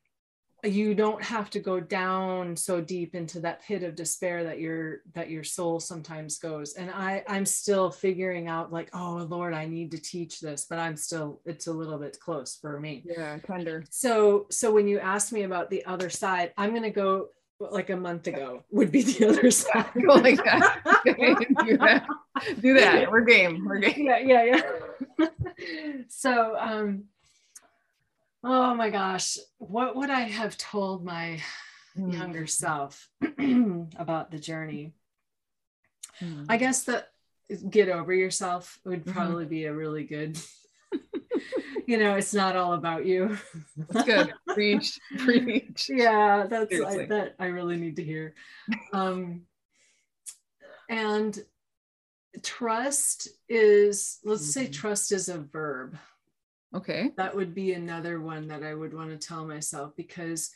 you 0.64 0.94
don't 0.94 1.22
have 1.22 1.48
to 1.50 1.58
go 1.58 1.80
down 1.80 2.56
so 2.56 2.80
deep 2.80 3.14
into 3.14 3.40
that 3.40 3.62
pit 3.62 3.82
of 3.82 3.94
despair 3.94 4.44
that 4.44 4.60
your 4.60 5.00
that 5.14 5.30
your 5.30 5.44
soul 5.44 5.80
sometimes 5.80 6.38
goes 6.38 6.74
and 6.74 6.90
i 6.90 7.22
i'm 7.28 7.46
still 7.46 7.90
figuring 7.90 8.48
out 8.48 8.72
like 8.72 8.90
oh 8.92 9.26
lord 9.30 9.54
i 9.54 9.64
need 9.64 9.90
to 9.90 9.98
teach 9.98 10.40
this 10.40 10.66
but 10.68 10.78
i'm 10.78 10.96
still 10.96 11.40
it's 11.46 11.66
a 11.66 11.72
little 11.72 11.98
bit 11.98 12.18
close 12.20 12.58
for 12.60 12.78
me 12.78 13.02
yeah 13.04 13.38
tender 13.38 13.84
so 13.90 14.46
so 14.50 14.70
when 14.70 14.86
you 14.86 14.98
ask 14.98 15.32
me 15.32 15.42
about 15.44 15.70
the 15.70 15.84
other 15.86 16.10
side 16.10 16.52
i'm 16.58 16.70
going 16.70 16.82
to 16.82 16.90
go 16.90 17.28
like 17.60 17.90
a 17.90 17.96
month 17.96 18.26
ago 18.26 18.64
would 18.70 18.90
be 18.90 19.02
the 19.02 19.28
other 19.28 19.50
side. 19.50 19.90
Go 19.94 20.14
like 20.14 20.42
that. 20.44 20.80
do 21.04 21.76
that. 21.78 22.06
Do 22.60 22.74
that. 22.74 23.10
We're 23.10 23.20
game. 23.20 23.64
We're 23.66 23.78
game. 23.78 24.06
Yeah, 24.06 24.18
yeah, 24.18 24.62
yeah. 25.18 25.26
so 26.08 26.56
um 26.58 27.04
oh 28.42 28.74
my 28.74 28.88
gosh, 28.88 29.36
what 29.58 29.94
would 29.96 30.10
I 30.10 30.20
have 30.20 30.56
told 30.56 31.04
my 31.04 31.40
mm. 31.96 32.12
younger 32.12 32.46
self 32.46 33.08
about 33.98 34.30
the 34.30 34.38
journey? 34.38 34.94
Mm. 36.22 36.46
I 36.48 36.56
guess 36.56 36.84
that 36.84 37.08
get 37.68 37.88
over 37.88 38.14
yourself 38.14 38.78
would 38.84 39.00
mm-hmm. 39.00 39.12
probably 39.12 39.44
mm-hmm. 39.44 39.50
be 39.50 39.64
a 39.64 39.74
really 39.74 40.04
good 40.04 40.38
you 41.90 41.98
know, 41.98 42.14
it's 42.14 42.32
not 42.32 42.54
all 42.54 42.74
about 42.74 43.04
you. 43.04 43.36
That's 43.76 44.06
good. 44.06 44.32
preach, 44.54 45.00
preach. 45.18 45.90
Yeah, 45.92 46.46
that's 46.48 46.72
I, 46.72 47.06
that 47.06 47.34
I 47.40 47.46
really 47.46 47.76
need 47.76 47.96
to 47.96 48.04
hear. 48.04 48.34
Um, 48.92 49.40
and 50.88 51.36
trust 52.44 53.26
is, 53.48 54.20
let's 54.22 54.42
mm-hmm. 54.42 54.50
say, 54.50 54.68
trust 54.68 55.10
is 55.10 55.28
a 55.28 55.38
verb. 55.38 55.98
Okay. 56.76 57.10
That 57.16 57.34
would 57.34 57.56
be 57.56 57.72
another 57.72 58.20
one 58.20 58.46
that 58.46 58.62
I 58.62 58.72
would 58.72 58.94
want 58.94 59.10
to 59.10 59.16
tell 59.16 59.44
myself 59.44 59.90
because, 59.96 60.52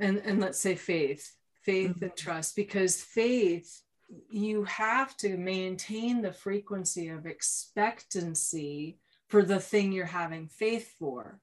and 0.00 0.16
and 0.24 0.40
let's 0.40 0.58
say 0.58 0.74
faith, 0.74 1.32
faith 1.62 1.92
mm-hmm. 1.92 2.06
and 2.06 2.16
trust, 2.16 2.56
because 2.56 3.00
faith 3.00 3.82
you 4.28 4.64
have 4.64 5.16
to 5.18 5.36
maintain 5.36 6.22
the 6.22 6.32
frequency 6.32 7.06
of 7.06 7.26
expectancy 7.26 8.98
for 9.30 9.42
the 9.42 9.60
thing 9.60 9.92
you're 9.92 10.04
having 10.04 10.48
faith 10.48 10.94
for. 10.98 11.40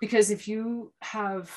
Because 0.00 0.30
if 0.30 0.46
you 0.46 0.92
have 1.00 1.50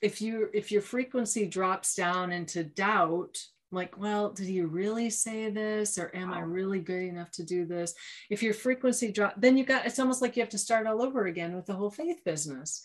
if 0.00 0.22
you 0.22 0.48
if 0.54 0.72
your 0.72 0.80
frequency 0.80 1.46
drops 1.46 1.94
down 1.94 2.32
into 2.32 2.64
doubt 2.64 3.36
like 3.70 3.98
well 3.98 4.30
did 4.30 4.46
you 4.46 4.66
really 4.66 5.10
say 5.10 5.50
this? 5.50 5.98
Or 5.98 6.10
am 6.14 6.32
i 6.32 6.40
really 6.40 6.80
good 6.80 7.02
enough 7.02 7.30
to 7.32 7.44
do 7.44 7.66
this? 7.66 7.94
If 8.30 8.42
your 8.42 8.54
frequency 8.54 9.12
drop 9.12 9.34
then 9.36 9.56
you 9.56 9.64
got 9.64 9.86
it's 9.86 9.98
almost 9.98 10.22
like 10.22 10.36
you 10.36 10.42
have 10.42 10.50
to 10.50 10.58
start 10.58 10.86
all 10.86 11.02
over 11.02 11.26
again 11.26 11.54
with 11.54 11.66
the 11.66 11.74
whole 11.74 11.90
faith 11.90 12.24
business 12.24 12.84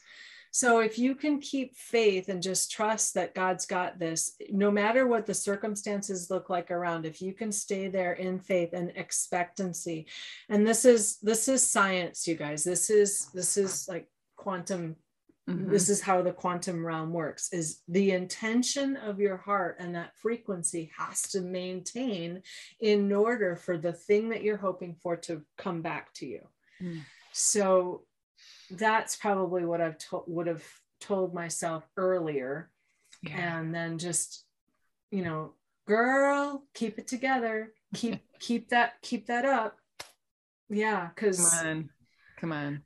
so 0.56 0.80
if 0.80 0.98
you 0.98 1.16
can 1.16 1.42
keep 1.42 1.76
faith 1.76 2.30
and 2.30 2.42
just 2.42 2.72
trust 2.72 3.16
that 3.16 3.36
God's 3.36 3.66
got 3.66 4.00
this, 4.00 4.38
no 4.50 4.72
matter 4.72 5.06
what 5.06 5.26
the 5.26 5.34
circumstances 5.34 6.32
look 6.32 6.50
like 6.50 6.72
around, 6.72 7.06
if 7.06 7.22
you 7.22 7.34
can 7.34 7.52
stay 7.52 7.90
there 7.90 8.14
in 8.14 8.40
faith 8.40 8.70
and 8.72 8.90
expectancy, 8.96 10.08
and 10.48 10.66
this 10.66 10.86
is 10.86 11.18
this 11.18 11.50
is 11.50 11.62
science, 11.62 12.26
you 12.26 12.36
guys. 12.36 12.64
This 12.64 12.90
is 12.90 13.28
this 13.34 13.58
is 13.58 13.86
like 13.90 14.08
quantum 14.38 14.96
Mm-hmm. 15.48 15.70
this 15.70 15.90
is 15.90 16.02
how 16.02 16.24
the 16.24 16.32
quantum 16.32 16.84
realm 16.84 17.14
works 17.14 17.54
is 17.54 17.82
the 17.88 18.14
intention 18.14 18.98
of 18.98 19.20
your 19.20 19.38
heart 19.38 19.76
and 19.80 19.94
that 19.94 20.18
frequency 20.18 20.90
has 20.98 21.22
to 21.34 21.42
maintain 21.42 22.42
in 22.80 23.14
order 23.14 23.56
for 23.56 23.78
the 23.78 23.94
thing 23.94 24.30
that 24.30 24.42
you're 24.42 24.58
hoping 24.58 24.96
for 24.96 25.16
to 25.18 25.44
come 25.56 25.84
back 25.84 26.12
to 26.16 26.26
you 26.26 26.42
mm. 26.82 27.00
so 27.32 28.02
that's 28.72 29.16
probably 29.16 29.66
what 29.66 29.82
I've 29.82 29.98
to- 30.10 30.24
would 30.28 30.48
have 30.48 30.64
told 31.00 31.34
myself 31.34 31.88
earlier. 31.98 32.70
Yeah. 33.22 33.60
And 33.60 33.74
then 33.74 33.98
just, 33.98 34.46
you 35.12 35.24
know, 35.24 35.54
girl, 35.88 36.64
keep 36.74 37.00
it 37.00 37.08
together. 37.08 37.74
Keep 37.94 38.22
keep 38.40 38.70
that 38.70 39.02
keep 39.02 39.28
that 39.28 39.46
up. 39.46 39.78
Yeah, 40.70 41.10
because 41.14 41.50
come 41.50 41.68
on. 41.68 41.90
Come 42.40 42.52
on. 42.52 42.82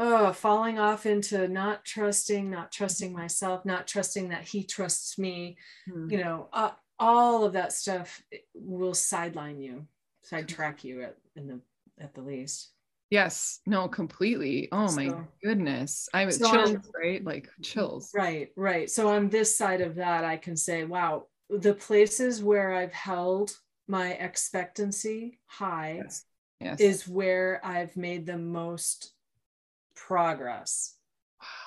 Oh, 0.00 0.32
falling 0.32 0.78
off 0.78 1.06
into 1.06 1.48
not 1.48 1.84
trusting, 1.84 2.48
not 2.48 2.70
trusting 2.70 3.12
myself, 3.12 3.64
not 3.64 3.88
trusting 3.88 4.28
that 4.28 4.46
he 4.46 4.62
trusts 4.62 5.18
me, 5.18 5.56
hmm. 5.90 6.08
you 6.08 6.18
know, 6.18 6.48
uh, 6.52 6.70
all 7.00 7.44
of 7.44 7.54
that 7.54 7.72
stuff 7.72 8.22
will 8.54 8.94
sideline 8.94 9.60
you, 9.60 9.86
sidetrack 10.22 10.84
you 10.84 11.02
at 11.02 11.16
in 11.34 11.48
the 11.48 11.60
at 12.00 12.14
the 12.14 12.20
least. 12.20 12.70
Yes, 13.10 13.60
no, 13.66 13.88
completely. 13.88 14.68
Oh 14.70 14.88
so, 14.88 14.96
my 14.96 15.14
goodness. 15.42 16.08
I 16.12 16.26
was 16.26 16.36
so 16.36 16.50
chills, 16.50 16.90
right? 17.02 17.24
Like 17.24 17.48
chills. 17.62 18.10
Right, 18.14 18.50
right. 18.56 18.90
So 18.90 19.08
on 19.08 19.28
this 19.28 19.56
side 19.56 19.80
of 19.80 19.94
that, 19.96 20.24
I 20.24 20.36
can 20.36 20.56
say, 20.56 20.84
wow, 20.84 21.24
the 21.48 21.74
places 21.74 22.42
where 22.42 22.74
I've 22.74 22.92
held 22.92 23.52
my 23.86 24.12
expectancy 24.12 25.38
high 25.46 26.00
yes. 26.02 26.24
Yes. 26.60 26.80
is 26.80 27.08
where 27.08 27.60
I've 27.64 27.96
made 27.96 28.26
the 28.26 28.36
most 28.36 29.12
progress. 29.94 30.94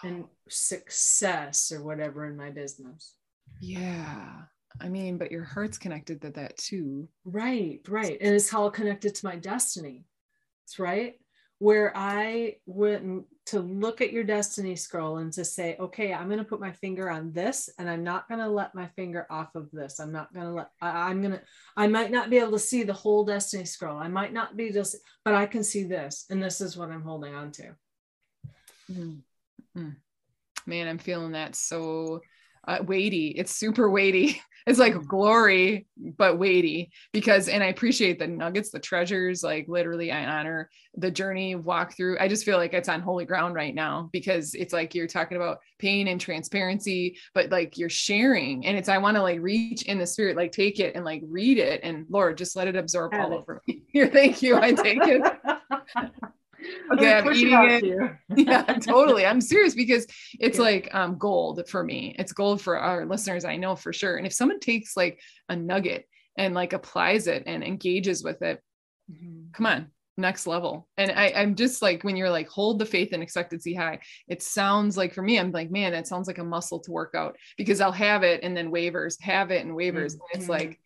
and 0.04 0.26
success 0.50 1.72
or 1.72 1.84
whatever 1.84 2.26
in 2.26 2.36
my 2.36 2.50
business. 2.50 3.16
Yeah. 3.60 4.34
I 4.80 4.90
mean, 4.90 5.18
but 5.18 5.32
your 5.32 5.44
heart's 5.44 5.78
connected 5.78 6.22
to 6.22 6.32
that 6.32 6.58
too. 6.58 7.08
Right, 7.26 7.82
right. 7.88 8.18
And 8.22 8.36
it's 8.36 8.54
all 8.54 8.72
connected 8.72 9.16
to 9.16 9.26
my 9.26 9.36
destiny. 9.36 10.06
It's 10.66 10.80
right. 10.80 11.16
Where 11.62 11.96
I 11.96 12.56
went 12.66 13.26
to 13.48 13.60
look 13.60 14.02
at 14.02 14.12
your 14.12 14.24
destiny 14.24 14.76
scroll 14.76 15.18
and 15.18 15.32
to 15.34 15.46
say, 15.46 15.76
okay, 15.80 16.12
I'm 16.12 16.26
going 16.26 16.40
to 16.40 16.44
put 16.44 16.60
my 16.60 16.72
finger 16.72 17.08
on 17.08 17.34
this 17.34 17.70
and 17.78 17.88
I'm 17.88 18.04
not 18.04 18.28
going 18.28 18.40
to 18.40 18.48
let 18.48 18.74
my 18.74 18.88
finger 18.96 19.28
off 19.30 19.54
of 19.54 19.70
this. 19.72 20.00
I'm 20.00 20.12
not 20.12 20.34
going 20.34 20.48
to 20.48 20.54
let, 20.54 20.70
I, 20.82 21.12
am 21.12 21.22
going 21.22 21.34
to, 21.34 21.42
I 21.78 21.86
might 21.86 22.10
not 22.10 22.32
be 22.32 22.40
able 22.40 22.54
to 22.54 22.60
see 22.60 22.82
the 22.82 22.94
whole 22.94 23.24
destiny 23.24 23.66
scroll. 23.66 24.00
I 24.00 24.08
might 24.08 24.34
not 24.34 24.58
be 24.58 24.72
just, 24.72 24.96
but 25.24 25.36
I 25.36 25.46
can 25.46 25.64
see 25.64 25.84
this. 25.84 26.26
And 26.32 26.42
this 26.42 26.62
is 26.62 26.76
what 26.76 26.90
I'm 26.90 27.04
holding 27.04 27.36
on 27.36 27.52
to. 27.52 27.76
Mm-hmm. 28.92 29.90
Man, 30.66 30.88
I'm 30.88 30.98
feeling 30.98 31.34
that 31.34 31.56
so 31.56 32.22
uh, 32.68 32.80
weighty. 32.86 33.28
It's 33.30 33.56
super 33.56 33.90
weighty. 33.90 34.42
It's 34.68 34.78
like 34.78 35.08
glory, 35.08 35.88
but 35.98 36.38
weighty 36.38 36.92
because, 37.14 37.48
and 37.48 37.64
I 37.64 37.70
appreciate 37.70 38.20
the 38.20 38.28
nuggets, 38.28 38.70
the 38.70 38.80
treasures. 38.80 39.44
Like 39.44 39.68
literally, 39.68 40.12
I 40.12 40.24
honor 40.24 40.70
the 40.96 41.10
journey, 41.10 41.56
walk 41.56 41.98
through. 41.98 42.20
I 42.20 42.28
just 42.28 42.46
feel 42.46 42.58
like 42.58 42.74
it's 42.74 42.88
on 42.88 43.02
holy 43.02 43.26
ground 43.26 43.56
right 43.56 43.74
now 43.74 44.10
because 44.14 44.54
it's 44.54 44.72
like 44.72 44.94
you're 44.94 45.08
talking 45.08 45.38
about 45.38 45.62
pain 45.80 46.08
and 46.10 46.22
transparency, 46.22 47.18
but 47.34 47.50
like 47.50 47.80
you're 47.80 47.90
sharing, 47.90 48.64
and 48.68 48.78
it's 48.78 48.88
I 48.88 49.00
want 49.00 49.18
to 49.18 49.24
like 49.24 49.40
reach 49.42 49.82
in 49.82 49.98
the 49.98 50.06
spirit, 50.06 50.38
like 50.38 50.52
take 50.52 50.80
it 50.80 50.94
and 50.96 51.04
like 51.04 51.24
read 51.26 51.58
it, 51.58 51.80
and 51.84 52.06
Lord, 52.08 52.38
just 52.38 52.56
let 52.56 52.68
it 52.68 52.76
absorb 52.76 53.16
all 53.16 53.34
over 53.34 53.64
me. 53.68 53.82
Here, 53.92 54.10
thank 54.10 54.44
you. 54.44 54.58
I 54.58 54.74
take 54.74 55.00
it. 55.02 55.24
okay 56.94 57.14
i'm 57.14 57.34
eating 57.34 57.54
it, 57.54 58.12
yeah 58.36 58.64
totally. 58.64 59.26
I'm 59.26 59.42
serious 59.42 59.76
because 59.76 60.08
it's 60.40 60.58
yeah. 60.58 60.64
like 60.64 60.96
um, 60.96 61.18
gold 61.18 61.68
for 61.68 61.84
me. 61.84 62.16
It's 62.18 62.34
gold 62.34 62.62
for 62.62 62.78
our 62.78 63.06
listeners 63.06 63.46
i 63.46 63.56
know 63.58 63.76
for 63.76 63.94
sure. 63.94 64.18
And 64.18 64.26
if 64.26 64.34
someone 64.34 64.60
takes 64.60 64.96
like 64.98 65.20
a 65.50 65.56
nugget 65.56 66.08
and 66.38 66.54
like 66.54 66.74
applies 66.74 67.28
it 67.28 67.44
and 67.46 67.64
engages 67.64 68.24
with 68.24 68.42
it 68.42 68.62
mm-hmm. 69.12 69.52
come 69.54 69.66
on 69.66 69.88
next 70.18 70.46
level. 70.46 70.88
And 70.98 71.12
I, 71.12 71.34
i'm 71.36 71.56
just 71.56 71.82
like 71.82 72.04
when 72.04 72.16
you're 72.16 72.30
like 72.30 72.48
hold 72.48 72.80
the 72.80 72.86
faith 72.86 73.14
and 73.14 73.24
expectancy 73.24 73.74
high 73.74 74.00
it 74.28 74.44
sounds 74.44 74.98
like 74.98 75.14
for 75.14 75.22
me 75.22 75.40
i'm 75.40 75.52
like 75.52 75.72
man 75.72 75.94
that 75.94 76.08
sounds 76.08 76.28
like 76.28 76.38
a 76.38 76.44
muscle 76.44 76.80
to 76.82 76.92
work 76.92 77.16
out 77.16 77.38
because 77.58 77.82
i'll 77.82 77.92
have 77.92 78.24
it 78.24 78.42
and 78.44 78.56
then 78.56 78.72
wavers 78.72 79.18
have 79.22 79.52
it 79.52 79.66
and 79.66 79.76
wavers 79.76 80.16
mm-hmm. 80.16 80.26
and 80.34 80.42
it's 80.42 80.50
like 80.50 80.80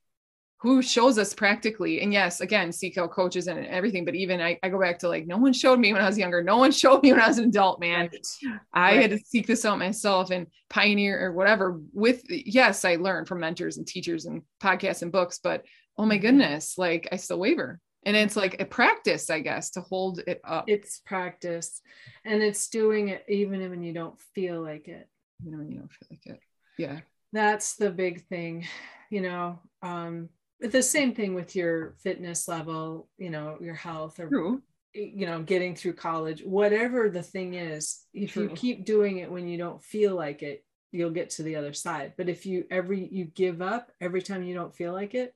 who 0.66 0.82
shows 0.82 1.18
us 1.18 1.34
practically 1.34 2.02
and 2.02 2.12
yes 2.12 2.42
again 2.42 2.72
seek 2.72 2.98
out 2.98 3.12
coaches 3.12 3.48
and 3.48 3.66
everything 3.68 4.04
but 4.04 4.16
even 4.16 4.42
I, 4.42 4.60
I, 4.64 4.70
go 4.70 4.80
back 4.80 5.00
to 5.00 5.08
like 5.08 5.28
no 5.28 5.38
one 5.38 5.54
showed 5.54 5.80
me 5.80 5.94
when 5.94 6.02
i 6.02 6.08
was 6.08 6.18
younger. 6.18 6.44
No 6.44 6.58
one 6.58 6.72
showed 6.82 7.04
me 7.04 7.12
when 7.12 7.22
i 7.22 7.28
was 7.28 7.38
an 7.38 7.50
adult 7.50 7.80
man. 7.80 8.10
Right. 8.12 8.28
i 8.74 8.92
right. 8.96 9.02
had 9.02 9.12
to 9.12 9.20
seek 9.20 9.48
this 9.48 9.66
out 9.66 9.80
myself 9.80 10.32
and 10.32 10.48
pioneer 10.70 11.24
or 11.24 11.34
whatever 11.34 11.80
with 11.94 12.24
yes 12.30 12.84
i 12.84 12.96
learned 12.96 13.28
from 13.28 13.40
mentors 13.40 13.78
and 13.78 13.88
teachers 13.88 14.26
and 14.26 14.42
podcasts 14.62 15.02
and 15.02 15.12
books 15.12 15.40
but 15.42 15.64
oh 15.98 16.06
my 16.06 16.16
mm-hmm. 16.16 16.22
goodness 16.22 16.78
like 16.78 17.08
i 17.12 17.16
still 17.16 17.40
waver. 17.40 17.80
And 18.08 18.16
it's 18.16 18.36
like 18.36 18.62
a 18.62 18.66
practice 18.66 19.30
i 19.30 19.40
guess 19.40 19.72
to 19.72 19.82
hold 19.82 20.20
it 20.28 20.40
up. 20.44 20.66
It's 20.68 21.00
practice. 21.06 21.82
And 22.24 22.42
it's 22.44 22.70
doing 22.70 23.10
it 23.10 23.26
even 23.28 23.68
when 23.70 23.82
you 23.82 23.94
don't 23.94 24.20
feel 24.36 24.62
like 24.62 24.88
it. 24.88 25.08
Even 25.46 25.58
when 25.60 25.72
you 25.72 25.80
don't 25.80 25.92
feel 25.92 26.08
like 26.12 26.26
it. 26.26 26.40
Yeah. 26.78 27.00
That's 27.34 27.76
the 27.76 27.90
big 27.90 28.28
thing 28.28 28.68
you 29.10 29.22
know 29.22 29.60
um 29.82 30.30
the 30.72 30.84
same 30.84 31.14
thing 31.14 31.34
with 31.34 31.56
your 31.56 31.96
fitness 32.00 32.48
level, 32.48 33.10
you 33.18 33.30
know, 33.30 33.58
your 33.62 33.74
health 33.74 34.20
or 34.20 34.30
True. 34.30 34.62
you 34.94 35.26
know, 35.26 35.42
getting 35.42 35.76
through 35.76 35.94
college, 35.94 36.44
whatever 36.44 37.10
the 37.10 37.24
thing 37.24 37.56
is, 37.56 38.06
if 38.14 38.34
True. 38.34 38.44
you 38.44 38.50
keep 38.50 38.86
doing 38.86 39.18
it 39.18 39.32
when 39.32 39.48
you 39.48 39.58
don't 39.58 39.84
feel 39.84 40.16
like 40.16 40.44
it, 40.44 40.64
you'll 40.92 41.12
get 41.12 41.30
to 41.32 41.44
the 41.44 41.56
other 41.56 41.74
side. 41.74 42.14
But 42.18 42.30
if 42.30 42.46
you 42.46 42.66
every 42.72 43.08
you 43.12 43.26
give 43.26 43.62
up 43.62 43.92
every 44.00 44.22
time 44.22 44.44
you 44.44 44.56
don't 44.56 44.76
feel 44.76 44.94
like 44.94 45.14
it, 45.14 45.34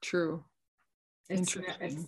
true. 0.00 0.44
It's, 1.28 1.56
it's 1.80 2.02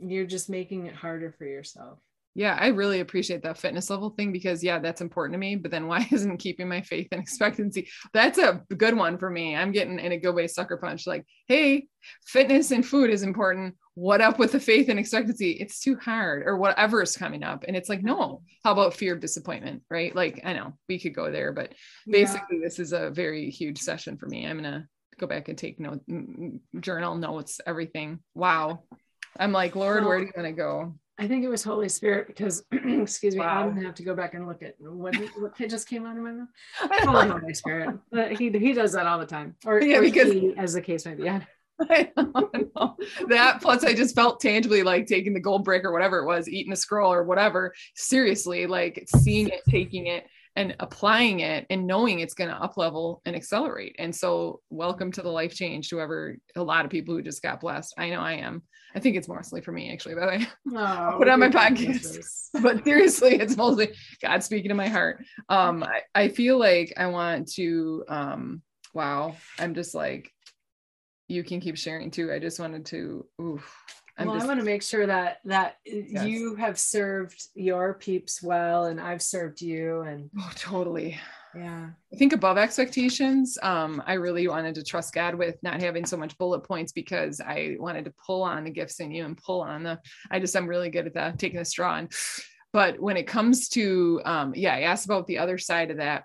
you're 0.00 0.26
just 0.26 0.48
making 0.48 0.86
it 0.86 0.94
harder 0.94 1.32
for 1.32 1.44
yourself 1.44 1.98
yeah 2.34 2.56
i 2.60 2.68
really 2.68 3.00
appreciate 3.00 3.42
that 3.42 3.58
fitness 3.58 3.90
level 3.90 4.10
thing 4.10 4.32
because 4.32 4.62
yeah 4.62 4.78
that's 4.78 5.00
important 5.00 5.34
to 5.34 5.38
me 5.38 5.56
but 5.56 5.70
then 5.70 5.86
why 5.86 6.06
isn't 6.12 6.38
keeping 6.38 6.68
my 6.68 6.82
faith 6.82 7.08
and 7.12 7.20
expectancy? 7.22 7.88
That's 8.12 8.38
a 8.38 8.62
good 8.76 8.96
one 8.96 9.18
for 9.18 9.30
me. 9.30 9.56
I'm 9.56 9.72
getting 9.72 9.98
in 9.98 10.12
a 10.12 10.18
go 10.18 10.32
way 10.32 10.46
sucker 10.46 10.76
punch 10.76 11.06
like 11.06 11.24
hey 11.46 11.86
fitness 12.26 12.70
and 12.70 12.86
food 12.86 13.10
is 13.10 13.22
important. 13.22 13.76
What 13.94 14.22
up 14.22 14.38
with 14.38 14.52
the 14.52 14.60
faith 14.60 14.88
and 14.88 14.98
expectancy? 14.98 15.52
It's 15.52 15.80
too 15.80 15.96
hard 15.96 16.44
or 16.46 16.56
whatever 16.56 17.02
is 17.02 17.16
coming 17.16 17.42
up 17.42 17.64
and 17.66 17.76
it's 17.76 17.88
like 17.88 18.02
no 18.02 18.42
how 18.64 18.72
about 18.72 18.94
fear 18.94 19.14
of 19.14 19.20
disappointment 19.20 19.82
right? 19.90 20.14
Like 20.14 20.40
i 20.44 20.52
know 20.52 20.74
we 20.88 20.98
could 20.98 21.14
go 21.14 21.30
there 21.30 21.52
but 21.52 21.72
basically 22.06 22.58
yeah. 22.58 22.64
this 22.64 22.78
is 22.78 22.92
a 22.92 23.10
very 23.10 23.50
huge 23.50 23.78
session 23.78 24.16
for 24.16 24.26
me. 24.26 24.46
I'm 24.46 24.56
gonna 24.56 24.88
go 25.18 25.26
back 25.26 25.48
and 25.48 25.58
take 25.58 25.78
note 25.78 26.00
mm, 26.08 26.38
mm, 26.38 26.80
journal 26.80 27.14
notes 27.14 27.60
everything. 27.66 28.20
Wow. 28.34 28.82
I'm 29.38 29.52
like 29.52 29.76
lord 29.76 30.04
where 30.04 30.18
do 30.18 30.26
you 30.26 30.32
want 30.36 30.46
to 30.46 30.52
go 30.52 30.94
I 31.18 31.28
think 31.28 31.44
it 31.44 31.48
was 31.48 31.62
Holy 31.62 31.88
Spirit 31.88 32.26
because, 32.26 32.64
excuse 32.72 33.34
me, 33.34 33.40
wow. 33.40 33.62
I'm 33.62 33.74
gonna 33.74 33.86
have 33.86 33.94
to 33.96 34.02
go 34.02 34.14
back 34.14 34.34
and 34.34 34.46
look 34.46 34.62
at 34.62 34.74
what 34.80 35.14
what 35.38 35.56
just 35.68 35.88
came 35.88 36.06
out 36.06 36.16
of 36.16 36.22
my 36.22 36.32
mouth. 36.32 36.48
Holy, 36.76 37.28
Holy 37.28 37.54
Spirit, 37.54 37.96
but 38.10 38.32
he 38.32 38.50
he 38.50 38.72
does 38.72 38.92
that 38.92 39.06
all 39.06 39.18
the 39.18 39.26
time, 39.26 39.54
or, 39.66 39.80
yeah, 39.82 39.98
or 39.98 40.00
because 40.00 40.32
he, 40.32 40.54
as 40.56 40.72
the 40.72 40.80
case 40.80 41.04
may 41.04 41.14
be. 41.14 41.28
I 41.28 41.46
know, 42.16 42.96
that 43.28 43.60
plus 43.60 43.84
I 43.84 43.92
just 43.94 44.14
felt 44.14 44.40
tangibly 44.40 44.82
like 44.82 45.06
taking 45.06 45.34
the 45.34 45.40
gold 45.40 45.64
brick 45.64 45.84
or 45.84 45.92
whatever 45.92 46.18
it 46.18 46.26
was, 46.26 46.48
eating 46.48 46.72
a 46.72 46.76
scroll 46.76 47.12
or 47.12 47.24
whatever. 47.24 47.74
Seriously, 47.94 48.66
like 48.66 49.04
seeing 49.06 49.48
it, 49.48 49.62
taking 49.68 50.06
it, 50.06 50.26
and 50.56 50.76
applying 50.80 51.40
it 51.40 51.66
and 51.70 51.86
knowing 51.86 52.20
it's 52.20 52.34
going 52.34 52.50
to 52.50 52.56
up 52.56 52.76
level 52.76 53.22
and 53.24 53.34
accelerate. 53.34 53.96
And 53.98 54.14
so, 54.14 54.60
welcome 54.70 55.10
to 55.12 55.22
the 55.22 55.30
life 55.30 55.54
change 55.54 55.88
to 55.88 55.96
whoever 55.96 56.36
a 56.56 56.62
lot 56.62 56.84
of 56.84 56.90
people 56.90 57.14
who 57.14 57.22
just 57.22 57.42
got 57.42 57.60
blessed. 57.60 57.94
I 57.98 58.10
know 58.10 58.20
I 58.20 58.34
am. 58.34 58.62
I 58.94 59.00
think 59.00 59.16
it's 59.16 59.28
mostly 59.28 59.62
for 59.62 59.72
me, 59.72 59.92
actually, 59.92 60.14
by 60.14 60.20
the 60.20 60.26
way. 60.26 60.46
Oh, 60.76 61.14
put 61.18 61.28
on 61.28 61.40
my 61.40 61.48
podcast. 61.48 62.50
but 62.62 62.84
seriously, 62.84 63.36
it's 63.36 63.56
mostly 63.56 63.92
God 64.20 64.42
speaking 64.42 64.68
to 64.68 64.74
my 64.74 64.88
heart. 64.88 65.24
Um, 65.48 65.82
I, 65.82 66.02
I 66.14 66.28
feel 66.28 66.58
like 66.58 66.92
I 66.96 67.06
want 67.06 67.50
to, 67.54 68.04
um, 68.08 68.62
wow, 68.92 69.36
I'm 69.58 69.74
just 69.74 69.94
like, 69.94 70.30
you 71.28 71.42
can 71.42 71.60
keep 71.60 71.78
sharing 71.78 72.10
too. 72.10 72.30
I 72.30 72.38
just 72.38 72.60
wanted 72.60 72.84
to, 72.86 73.24
oof, 73.40 73.74
I'm 74.18 74.26
well, 74.26 74.36
just, 74.36 74.44
I 74.44 74.48
want 74.48 74.60
to 74.60 74.66
make 74.66 74.82
sure 74.82 75.06
that 75.06 75.38
that 75.46 75.76
yes. 75.86 76.26
you 76.26 76.54
have 76.56 76.78
served 76.78 77.48
your 77.54 77.94
peeps 77.94 78.42
well, 78.42 78.84
and 78.84 79.00
I've 79.00 79.22
served 79.22 79.62
you, 79.62 80.02
and 80.02 80.28
oh, 80.38 80.50
totally. 80.54 81.18
Yeah, 81.54 81.88
I 82.12 82.16
think 82.16 82.32
above 82.32 82.58
expectations. 82.58 83.58
Um, 83.62 84.02
I 84.06 84.14
really 84.14 84.48
wanted 84.48 84.74
to 84.76 84.84
trust 84.84 85.14
God 85.14 85.34
with 85.34 85.62
not 85.62 85.80
having 85.80 86.04
so 86.04 86.16
much 86.16 86.36
bullet 86.38 86.60
points 86.60 86.92
because 86.92 87.40
I 87.40 87.76
wanted 87.78 88.04
to 88.06 88.14
pull 88.26 88.42
on 88.42 88.64
the 88.64 88.70
gifts 88.70 89.00
in 89.00 89.10
you 89.10 89.24
and 89.24 89.36
pull 89.36 89.62
on 89.62 89.82
the. 89.82 89.98
I 90.30 90.40
just 90.40 90.56
I'm 90.56 90.66
really 90.68 90.90
good 90.90 91.06
at 91.06 91.14
that, 91.14 91.38
taking 91.38 91.60
a 91.60 91.64
straw. 91.64 91.96
And 91.96 92.12
but 92.72 93.00
when 93.00 93.16
it 93.16 93.26
comes 93.26 93.68
to, 93.70 94.20
um, 94.24 94.52
yeah, 94.54 94.74
I 94.74 94.82
asked 94.82 95.04
about 95.04 95.26
the 95.26 95.38
other 95.38 95.58
side 95.58 95.90
of 95.90 95.98
that 95.98 96.24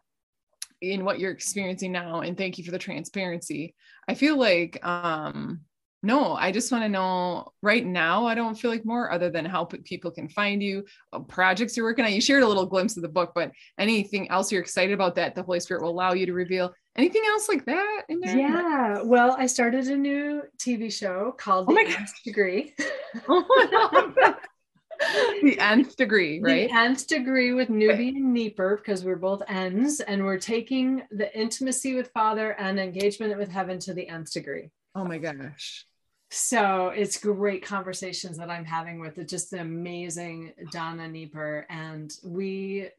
in 0.81 1.03
what 1.05 1.19
you're 1.19 1.31
experiencing 1.31 1.91
now, 1.91 2.19
and 2.19 2.37
thank 2.37 2.57
you 2.57 2.63
for 2.63 2.71
the 2.71 2.79
transparency. 2.79 3.75
I 4.09 4.13
feel 4.13 4.37
like 4.37 4.85
um 4.85 5.61
no 6.03 6.33
i 6.35 6.51
just 6.51 6.71
want 6.71 6.83
to 6.83 6.89
know 6.89 7.51
right 7.61 7.85
now 7.85 8.25
i 8.25 8.35
don't 8.35 8.55
feel 8.55 8.69
like 8.69 8.85
more 8.85 9.11
other 9.11 9.29
than 9.29 9.45
how 9.45 9.65
people 9.65 10.11
can 10.11 10.29
find 10.29 10.61
you 10.61 10.83
uh, 11.13 11.19
projects 11.19 11.75
you're 11.75 11.85
working 11.85 12.05
on. 12.05 12.13
You 12.13 12.21
shared 12.21 12.43
a 12.43 12.47
little 12.47 12.65
glimpse 12.65 12.97
of 12.97 13.03
the 13.03 13.09
book 13.09 13.31
but 13.33 13.51
anything 13.79 14.29
else 14.29 14.51
you're 14.51 14.61
excited 14.61 14.93
about 14.93 15.15
that 15.15 15.35
the 15.35 15.43
holy 15.43 15.59
spirit 15.59 15.81
will 15.81 15.89
allow 15.89 16.13
you 16.13 16.25
to 16.25 16.33
reveal? 16.33 16.73
Anything 16.95 17.23
else 17.27 17.47
like 17.47 17.65
that 17.65 18.03
in 18.09 18.19
there? 18.19 18.37
Yeah 18.37 19.01
well 19.01 19.35
i 19.39 19.45
started 19.45 19.87
a 19.87 19.97
new 19.97 20.43
tv 20.57 20.91
show 20.91 21.33
called 21.37 21.67
oh 21.69 21.73
the 21.75 21.95
nth 21.97 22.23
degree. 22.23 22.75
Oh 23.27 24.13
the 25.41 25.59
nth 25.59 25.95
degree 25.95 26.39
right? 26.41 26.69
The 26.69 26.75
nth 26.75 27.07
degree 27.07 27.53
with 27.53 27.69
newbie 27.69 28.15
and 28.15 28.33
Nieper 28.33 28.77
because 28.77 29.03
we're 29.03 29.15
both 29.15 29.41
ends 29.47 29.99
and 29.99 30.23
we're 30.23 30.39
taking 30.39 31.03
the 31.11 31.35
intimacy 31.37 31.95
with 31.95 32.11
father 32.11 32.51
and 32.53 32.79
engagement 32.79 33.37
with 33.37 33.49
heaven 33.49 33.79
to 33.79 33.93
the 33.93 34.07
nth 34.07 34.31
degree 34.31 34.71
Oh 34.97 35.05
my 35.05 35.19
gosh. 35.19 35.85
So 36.31 36.87
it's 36.87 37.19
great 37.19 37.63
conversations 37.63 38.37
that 38.39 38.49
I'm 38.49 38.65
having 38.65 38.99
with 38.99 39.25
just 39.27 39.51
the 39.51 39.61
amazing 39.61 40.53
Donna 40.71 41.07
Nieper. 41.07 41.67
And 41.69 42.11
we 42.25 42.89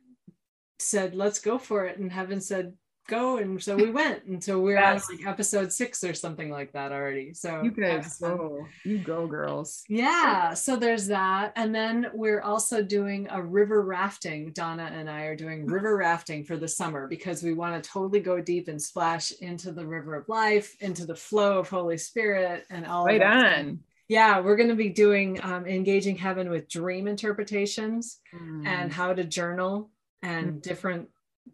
said, 0.79 1.17
let's 1.17 1.41
go 1.41 1.59
for 1.59 1.87
it. 1.87 1.99
And 1.99 2.11
Heaven 2.11 2.41
said, 2.41 2.73
go 3.09 3.39
and 3.39 3.61
so 3.61 3.75
we 3.75 3.91
went 3.91 4.23
until 4.25 4.61
we're 4.61 4.79
yes. 4.79 5.09
on 5.09 5.17
like 5.17 5.27
episode 5.27 5.73
six 5.73 6.05
or 6.05 6.15
something 6.15 6.51
like 6.51 6.73
that 6.73 6.93
already. 6.93 7.35
So 7.35 7.63
you 7.63 7.71
guys 7.73 8.19
go. 8.19 8.67
You 8.85 8.99
go 8.99 9.27
girls. 9.27 9.83
Yeah 9.89 10.55
so 10.55 10.77
there's 10.77 11.07
that. 11.09 11.53
And 11.57 11.75
then 11.75 12.07
we're 12.13 12.43
also 12.43 12.83
doing 12.83 13.27
a 13.31 13.43
river 13.43 13.83
rafting. 13.83 14.53
Donna 14.53 14.91
and 14.95 15.09
i 15.11 15.23
are 15.23 15.35
doing 15.37 15.67
river 15.79 15.97
rafting 15.97 16.45
for 16.45 16.57
the 16.57 16.69
summer 16.69 17.09
because 17.09 17.43
we 17.43 17.55
want 17.55 17.83
to 17.83 17.91
totally 17.91 18.21
go 18.21 18.41
deep 18.41 18.69
and 18.69 18.81
splash 18.81 19.33
into 19.41 19.73
the 19.73 19.87
river 19.87 20.15
of 20.15 20.29
life 20.29 20.77
into 20.81 21.05
the 21.07 21.17
flow 21.17 21.59
of 21.59 21.69
holy 21.69 21.99
spirit 21.99 22.67
and 22.71 22.87
all 22.87 23.07
right 23.07 23.23
on. 23.23 23.81
Yeah 24.09 24.41
we're 24.41 24.57
going 24.57 24.69
to 24.69 24.75
be 24.75 24.91
doing 24.91 25.41
um, 25.43 25.67
engaging 25.67 26.17
heaven 26.17 26.51
with 26.51 26.69
dream 26.69 27.09
interpretations 27.09 28.19
mm. 28.35 28.67
and 28.67 28.93
how 28.93 29.13
to 29.15 29.25
journal 29.25 29.91
and 30.23 30.55
Mhm. 30.55 30.63
different 30.63 31.09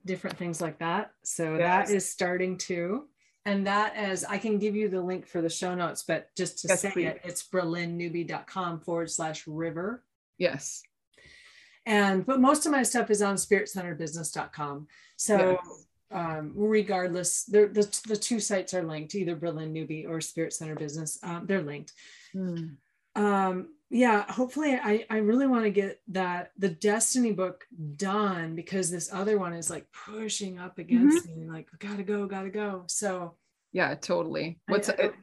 different 0.04 0.37
things 0.37 0.61
like 0.61 0.78
that. 0.78 1.12
So 1.22 1.57
Yes. 1.57 1.88
that 1.88 1.94
is 1.94 2.09
starting 2.09 2.57
too. 2.59 3.09
And 3.46 3.66
that 3.66 3.94
as 3.94 4.24
I 4.24 4.38
can 4.38 4.59
give 4.59 4.74
you 4.74 4.88
the 4.88 5.00
link 5.02 5.26
for 5.26 5.42
the 5.42 5.50
show 5.50 5.74
notes, 5.74 6.02
but 6.07 6.35
just 6.35 6.59
to 6.61 6.68
Yes, 6.68 6.80
say 6.80 6.90
please. 6.92 7.07
it, 7.09 7.20
it's 7.24 7.42
berlinnewbie.com 7.46 8.80
forward 8.80 9.11
slash 9.11 9.46
river. 9.46 10.02
Yes. 10.38 10.83
And 11.87 12.24
but 12.24 12.40
most 12.40 12.64
of 12.64 12.72
my 12.72 12.83
stuff 12.83 13.11
is 13.11 13.20
on 13.20 13.37
spiritcenterbusiness.com. 13.37 14.87
So 15.16 15.59
Yes. 15.62 15.87
um, 16.11 16.52
regardless, 16.54 17.44
the, 17.44 17.66
the 18.09 18.16
two 18.16 18.40
sites 18.40 18.72
are 18.72 18.83
linked, 18.83 19.14
either 19.14 19.37
Berlin 19.37 19.74
Newbie 19.74 20.09
or 20.09 20.20
Spirit 20.20 20.52
Center 20.54 20.74
Business. 20.74 21.18
Um, 21.22 21.46
they're 21.46 21.62
linked. 21.62 21.92
Mm. 22.35 22.76
um 23.16 23.68
yeah 23.94 24.30
hopefully 24.30 24.74
i 24.74 25.07
i 25.09 25.18
really 25.18 25.46
want 25.46 25.64
to 25.64 25.70
get 25.70 26.00
that 26.09 26.50
the 26.59 26.68
destiny 26.68 27.33
book 27.33 27.64
done 27.96 28.54
because 28.54 28.90
this 28.90 29.09
other 29.12 29.38
one 29.38 29.52
is 29.52 29.70
like 29.70 29.87
pushing 29.92 30.59
up 30.59 30.78
against 30.78 31.28
mm-hmm. 31.28 31.46
me 31.46 31.50
like 31.50 31.68
gotta 31.78 32.02
go 32.02 32.26
gotta 32.26 32.50
go 32.50 32.83
so 32.88 33.35
Yeah, 33.74 33.94
totally. 33.96 34.61
What's 34.68 34.88
uh, 34.88 34.94
I- 34.96 35.02
it? 35.02 35.14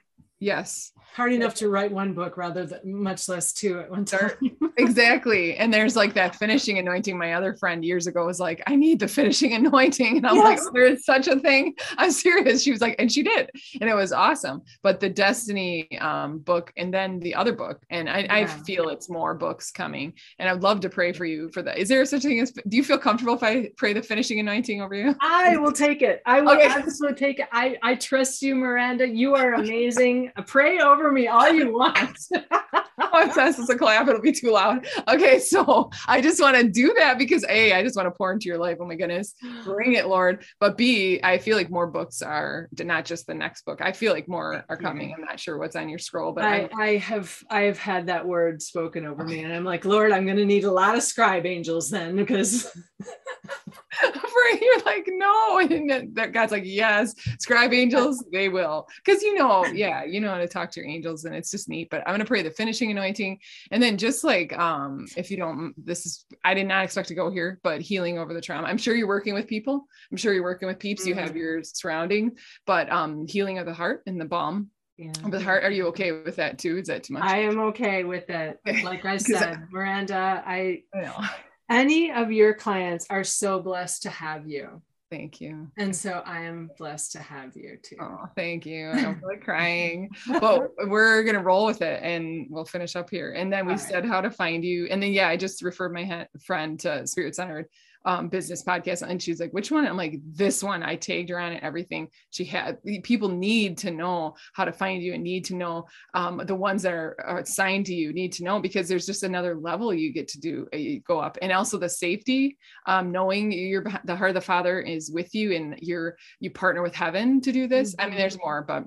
Yes, 0.41 0.91
hard 1.13 1.33
enough 1.33 1.53
to 1.55 1.69
write 1.69 1.91
one 1.91 2.13
book 2.13 2.35
rather 2.37 2.65
than 2.65 2.79
much 2.85 3.27
less 3.29 3.51
two 3.53 3.79
at 3.79 3.91
one 3.91 4.05
time 4.05 4.31
exactly. 4.77 5.55
And 5.57 5.71
there's 5.73 5.95
like 5.95 6.13
that 6.13 6.35
finishing 6.37 6.79
anointing. 6.79 7.17
My 7.17 7.33
other 7.33 7.53
friend 7.53 7.83
years 7.83 8.07
ago 8.07 8.25
was 8.25 8.39
like, 8.39 8.63
I 8.65 8.75
need 8.75 8.99
the 8.99 9.07
finishing 9.07 9.53
anointing. 9.61 10.17
And 10.17 10.25
I'm 10.25 10.37
like, 10.37 10.57
Yes. 10.57 10.65
"Oh, 10.67 10.71
there 10.73 10.85
is 10.85 11.05
such 11.05 11.27
a 11.27 11.37
thing. 11.39 11.75
I'm 11.97 12.11
serious. 12.25 12.63
She 12.63 12.71
was 12.71 12.81
like, 12.81 12.95
and 12.97 13.11
she 13.11 13.23
did. 13.23 13.51
And 13.81 13.89
it 13.89 13.93
was 13.93 14.11
awesome. 14.11 14.61
But 14.81 14.99
the 14.99 15.09
Destiny 15.09 15.99
um, 15.99 16.39
book 16.39 16.71
and 16.77 16.93
then 16.93 17.19
the 17.19 17.35
other 17.35 17.53
book, 17.53 17.81
and 17.89 18.09
I, 18.09 18.25
I 18.29 18.45
feel 18.45 18.89
it's 18.89 19.09
more 19.09 19.35
books 19.35 19.69
coming. 19.69 20.13
And 20.39 20.49
I'd 20.49 20.63
love 20.63 20.79
to 20.81 20.89
pray 20.89 21.11
for 21.13 21.25
you 21.25 21.49
for 21.53 21.61
that. 21.61 21.77
Is 21.77 21.87
there 21.89 22.03
such 22.05 22.25
a 22.25 22.29
thing 22.29 22.39
as, 22.39 22.51
do 22.51 22.77
you 22.77 22.83
feel 22.83 22.97
comfortable 22.97 23.35
if 23.35 23.43
I 23.43 23.69
pray 23.77 23.93
the 23.93 24.01
finishing 24.01 24.39
anointing 24.39 24.81
over 24.81 24.95
you? 24.95 25.15
I 25.21 25.57
will 25.57 25.73
take 25.73 26.01
it. 26.01 26.21
I 26.25 26.41
will 26.41 26.51
Okay. 26.53 26.65
absolutely 26.67 27.17
take 27.17 27.39
it. 27.39 27.47
I, 27.51 27.77
I 27.83 27.95
trust 27.95 28.41
you, 28.41 28.55
Miranda. 28.55 29.07
You 29.07 29.35
are 29.35 29.53
amazing. 29.55 30.30
Pray 30.47 30.79
over 30.79 31.11
me 31.11 31.27
all 31.27 31.51
you 31.51 31.73
want. 31.73 32.17
oh, 32.33 33.27
if 33.27 33.35
that's 33.35 33.57
just 33.57 33.69
a 33.69 33.77
clap, 33.77 34.07
it'll 34.07 34.21
be 34.21 34.31
too 34.31 34.51
loud. 34.51 34.85
Okay, 35.07 35.39
so 35.39 35.89
I 36.07 36.21
just 36.21 36.41
want 36.41 36.57
to 36.57 36.67
do 36.67 36.93
that 36.97 37.17
because 37.17 37.45
A, 37.49 37.73
I 37.73 37.83
just 37.83 37.95
want 37.95 38.07
to 38.07 38.11
pour 38.11 38.31
into 38.31 38.47
your 38.47 38.57
life. 38.57 38.77
Oh 38.79 38.85
my 38.85 38.95
goodness, 38.95 39.35
bring 39.63 39.93
it, 39.93 40.07
Lord. 40.07 40.43
But 40.59 40.77
B, 40.77 41.19
I 41.23 41.37
feel 41.37 41.57
like 41.57 41.69
more 41.69 41.87
books 41.87 42.21
are 42.21 42.69
not 42.79 43.05
just 43.05 43.27
the 43.27 43.33
next 43.33 43.65
book. 43.65 43.81
I 43.81 43.91
feel 43.91 44.13
like 44.13 44.27
more 44.27 44.63
are 44.69 44.77
coming. 44.77 45.13
I'm 45.13 45.25
not 45.25 45.39
sure 45.39 45.57
what's 45.57 45.75
on 45.75 45.89
your 45.89 45.99
scroll, 45.99 46.33
but 46.33 46.45
I, 46.45 46.69
I, 46.77 46.83
I 46.83 46.97
have 46.97 47.37
I 47.49 47.61
have 47.61 47.77
had 47.77 48.07
that 48.07 48.27
word 48.27 48.61
spoken 48.61 49.05
over 49.05 49.23
me, 49.23 49.43
and 49.43 49.53
I'm 49.53 49.65
like, 49.65 49.85
Lord, 49.85 50.11
I'm 50.11 50.25
going 50.25 50.37
to 50.37 50.45
need 50.45 50.63
a 50.63 50.71
lot 50.71 50.95
of 50.95 51.03
scribe 51.03 51.45
angels 51.45 51.89
then, 51.89 52.15
because 52.15 52.71
for 53.99 54.59
you're 54.61 54.81
like, 54.81 55.05
no. 55.07 55.59
And 55.71 56.15
that 56.15 56.31
God's 56.31 56.51
like, 56.51 56.63
yes, 56.65 57.13
scribe 57.39 57.73
angels, 57.73 58.23
they 58.31 58.49
will. 58.49 58.87
Because 59.03 59.21
you 59.21 59.35
know, 59.35 59.65
yeah, 59.65 60.03
you 60.03 60.19
know 60.19 60.29
how 60.29 60.37
to 60.37 60.47
talk 60.47 60.71
to 60.71 60.79
your 60.79 60.89
angels, 60.89 61.25
and 61.25 61.35
it's 61.35 61.51
just 61.51 61.69
neat. 61.69 61.89
But 61.89 62.03
I'm 62.05 62.13
gonna 62.13 62.25
pray 62.25 62.41
the 62.41 62.51
finishing 62.51 62.91
anointing. 62.91 63.39
And 63.71 63.81
then 63.81 63.97
just 63.97 64.23
like 64.23 64.57
um, 64.57 65.07
if 65.15 65.29
you 65.29 65.37
don't, 65.37 65.73
this 65.77 66.05
is 66.05 66.25
I 66.43 66.53
did 66.53 66.67
not 66.67 66.83
expect 66.83 67.09
to 67.09 67.15
go 67.15 67.29
here, 67.29 67.59
but 67.63 67.81
healing 67.81 68.17
over 68.17 68.33
the 68.33 68.41
trauma. 68.41 68.67
I'm 68.67 68.77
sure 68.77 68.95
you're 68.95 69.07
working 69.07 69.33
with 69.33 69.47
people. 69.47 69.85
I'm 70.11 70.17
sure 70.17 70.33
you're 70.33 70.43
working 70.43 70.67
with 70.67 70.79
peeps. 70.79 71.05
You 71.05 71.15
have 71.15 71.35
your 71.35 71.63
surrounding, 71.63 72.37
but 72.65 72.91
um, 72.91 73.27
healing 73.27 73.59
of 73.59 73.65
the 73.65 73.73
heart 73.73 74.03
and 74.07 74.19
the 74.19 74.25
balm 74.25 74.71
yeah. 75.01 75.11
the 75.29 75.41
heart. 75.41 75.63
Are 75.63 75.71
you 75.71 75.87
okay 75.87 76.11
with 76.11 76.35
that 76.35 76.59
too? 76.59 76.77
Is 76.77 76.87
that 76.87 77.03
too 77.03 77.13
much? 77.13 77.23
I 77.23 77.39
am 77.39 77.59
okay 77.59 78.03
with 78.03 78.29
it. 78.29 78.59
Like 78.83 79.05
I- 79.05 79.17
said, 79.17 79.67
Miranda, 79.71 80.43
I 80.45 80.83
I. 80.93 81.29
any 81.71 82.11
of 82.11 82.31
your 82.31 82.53
clients 82.53 83.07
are 83.09 83.23
so 83.23 83.59
blessed 83.59 84.03
to 84.03 84.09
have 84.09 84.47
you. 84.47 84.81
Thank 85.09 85.41
you. 85.41 85.67
And 85.77 85.93
so 85.93 86.23
I 86.25 86.43
am 86.43 86.69
blessed 86.77 87.11
to 87.13 87.19
have 87.19 87.55
you 87.55 87.77
too. 87.83 87.97
Oh, 87.99 88.27
thank 88.35 88.65
you. 88.65 88.91
I 88.91 89.01
don't 89.01 89.19
feel 89.19 89.27
like 89.27 89.43
crying. 89.43 90.09
But 90.39 90.69
we're 90.87 91.23
gonna 91.23 91.43
roll 91.43 91.65
with 91.65 91.81
it 91.81 92.01
and 92.01 92.47
we'll 92.49 92.63
finish 92.63 92.95
up 92.95 93.09
here. 93.09 93.33
And 93.33 93.51
then 93.51 93.65
we 93.65 93.73
All 93.73 93.77
right. 93.77 93.87
said 93.87 94.05
how 94.05 94.21
to 94.21 94.31
find 94.31 94.63
you. 94.63 94.85
And 94.85 95.03
then 95.03 95.11
yeah, 95.11 95.27
I 95.27 95.35
just 95.35 95.63
referred 95.63 95.93
my 95.93 96.27
friend 96.45 96.79
to 96.81 97.05
Spirit 97.07 97.35
Centered 97.35 97.67
um, 98.05 98.29
business 98.29 98.63
podcast, 98.63 99.01
and 99.07 99.21
she's 99.21 99.39
like, 99.39 99.51
"Which 99.51 99.71
one?" 99.71 99.87
I'm 99.87 99.97
like, 99.97 100.19
"This 100.25 100.63
one." 100.63 100.83
I 100.83 100.95
tagged 100.95 101.29
her 101.29 101.39
on 101.39 101.53
it. 101.53 101.63
Everything 101.63 102.09
she 102.31 102.43
had. 102.45 102.77
People 103.03 103.29
need 103.29 103.77
to 103.79 103.91
know 103.91 104.35
how 104.53 104.65
to 104.65 104.73
find 104.73 105.03
you, 105.03 105.13
and 105.13 105.23
need 105.23 105.45
to 105.45 105.55
know 105.55 105.87
um, 106.13 106.41
the 106.45 106.55
ones 106.55 106.83
that 106.83 106.93
are, 106.93 107.15
are 107.23 107.39
assigned 107.39 107.85
to 107.87 107.93
you. 107.93 108.13
Need 108.13 108.33
to 108.33 108.43
know 108.43 108.59
because 108.59 108.87
there's 108.87 109.05
just 109.05 109.23
another 109.23 109.55
level 109.55 109.93
you 109.93 110.11
get 110.11 110.27
to 110.29 110.39
do. 110.39 110.67
uh, 110.73 110.77
You 110.77 110.99
go 111.01 111.19
up, 111.19 111.37
and 111.41 111.51
also 111.51 111.77
the 111.77 111.89
safety, 111.89 112.57
um, 112.87 113.11
knowing 113.11 113.51
you're 113.51 113.85
the 114.03 114.15
heart 114.15 114.31
of 114.31 114.35
the 114.35 114.41
Father 114.41 114.79
is 114.79 115.11
with 115.11 115.33
you, 115.35 115.53
and 115.53 115.77
you're 115.81 116.17
you 116.39 116.51
partner 116.51 116.81
with 116.81 116.95
heaven 116.95 117.41
to 117.41 117.51
do 117.51 117.67
this. 117.67 117.95
I 117.99 118.07
mean, 118.07 118.17
there's 118.17 118.37
more, 118.37 118.63
but 118.63 118.85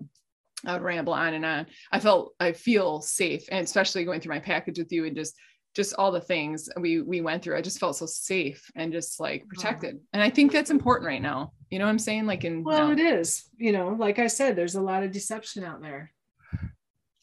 I 0.67 0.73
would 0.73 0.83
ramble 0.83 1.13
on 1.13 1.35
and 1.35 1.45
on. 1.45 1.67
I 1.93 2.01
felt 2.01 2.35
I 2.41 2.53
feel 2.53 3.01
safe, 3.01 3.45
and 3.51 3.65
especially 3.65 4.05
going 4.05 4.21
through 4.21 4.35
my 4.35 4.41
package 4.41 4.79
with 4.79 4.93
you 4.93 5.05
and 5.05 5.15
just 5.15 5.35
just 5.75 5.95
all 5.99 6.13
the 6.13 6.21
things 6.21 6.69
we 6.79 7.01
we 7.01 7.21
went 7.21 7.43
through. 7.43 7.57
I 7.57 7.61
just 7.61 7.81
felt 7.81 7.97
so 7.97 8.07
safe 8.07 8.71
and 8.77 8.93
just 8.93 9.19
like 9.21 9.47
protected. 9.49 10.01
And 10.13 10.23
I 10.23 10.31
think 10.31 10.53
that's 10.53 10.71
important 10.71 11.07
right 11.07 11.23
now. 11.23 11.53
You 11.71 11.79
know 11.79 11.87
what 11.87 11.91
I'm 11.91 11.99
saying? 11.99 12.27
Like 12.27 12.45
in 12.45 12.63
Well, 12.63 12.89
now, 12.89 12.93
it 12.93 13.01
is. 13.01 13.45
You 13.57 13.73
know, 13.73 13.89
like 13.99 14.19
I 14.19 14.29
said, 14.29 14.57
there's 14.57 14.77
a 14.77 14.81
lot 14.81 15.03
of 15.03 15.11
deception 15.13 15.65
out 15.65 15.83
there. 15.83 16.13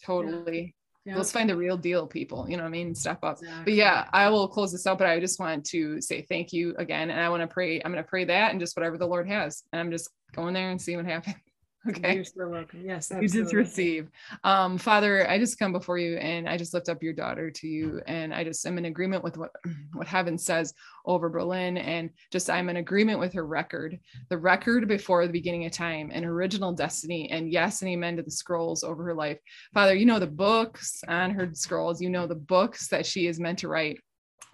totally. 0.04 0.76
Yeah. 1.04 1.18
Let's 1.18 1.32
find 1.32 1.50
the 1.50 1.58
real 1.58 1.78
deal, 1.78 2.06
people. 2.06 2.46
You 2.48 2.58
know 2.58 2.64
what 2.64 2.70
I 2.70 2.72
mean? 2.72 2.94
Step 2.94 3.24
up. 3.24 3.40
But 3.64 3.74
yeah, 3.74 4.08
I 4.14 4.30
will 4.30 4.48
close 4.48 4.72
this 4.72 4.86
out. 4.86 5.00
But 5.00 5.08
I 5.08 5.20
just 5.20 5.40
want 5.40 5.66
to 5.68 6.00
say 6.00 6.22
thank 6.22 6.54
you 6.54 6.76
again, 6.78 7.10
and 7.10 7.20
I 7.20 7.30
want 7.30 7.42
to 7.42 7.48
pray. 7.48 7.82
I'm 7.82 7.92
going 7.92 8.04
to 8.04 8.08
pray 8.08 8.26
that 8.26 8.52
and 8.52 8.60
just 8.60 8.78
whatever 8.78 9.00
the 9.00 9.08
Lord 9.08 9.28
has. 9.28 9.64
And 9.74 9.80
I'm 9.80 9.90
just 9.90 10.10
going 10.36 10.54
there 10.54 10.70
and 10.70 10.80
see 10.80 10.96
what 10.96 11.06
happens. 11.06 11.36
Okay. 11.90 12.16
You're 12.16 12.24
so 12.24 12.48
welcome. 12.48 12.82
Yes, 12.86 13.12
Absolutely. 13.12 13.38
you 13.38 13.44
just 13.44 13.54
receive 13.54 14.10
um 14.44 14.78
father 14.78 15.30
i 15.30 15.38
just 15.38 15.58
come 15.58 15.72
before 15.72 15.98
you 15.98 16.18
and 16.18 16.48
i 16.48 16.58
just 16.58 16.74
lift 16.74 16.90
up 16.90 17.02
your 17.02 17.14
daughter 17.14 17.50
to 17.50 17.68
you 17.68 18.02
and 18.08 18.34
i 18.34 18.44
just 18.44 18.66
am 18.66 18.78
in 18.78 18.86
agreement 18.86 19.24
with 19.24 19.38
what 19.38 19.52
what 19.94 20.08
heaven 20.08 20.38
says 20.38 20.74
over 21.06 21.30
berlin 21.30 21.78
and 21.78 22.10
just 22.32 22.50
i'm 22.50 22.70
in 22.70 22.78
agreement 22.78 23.20
with 23.20 23.34
her 23.34 23.46
record 23.46 24.00
the 24.30 24.38
record 24.38 24.88
before 24.88 25.26
the 25.26 25.34
beginning 25.34 25.66
of 25.66 25.72
time 25.72 26.12
and 26.14 26.26
original 26.26 26.72
destiny 26.72 27.30
and 27.32 27.52
yes 27.52 27.82
and 27.82 27.90
amen 27.90 28.16
to 28.16 28.24
the 28.24 28.32
scrolls 28.32 28.84
over 28.84 29.04
her 29.04 29.16
life 29.16 29.40
father 29.74 29.96
you 29.96 30.06
know 30.06 30.20
the 30.20 30.28
books 30.28 31.02
on 31.08 31.32
her 31.32 31.50
scrolls 31.54 32.02
you 32.02 32.10
know 32.10 32.28
the 32.28 32.36
books 32.36 32.88
that 32.88 33.06
she 33.06 33.28
is 33.28 33.40
meant 33.40 33.60
to 33.60 33.68
write 33.68 34.00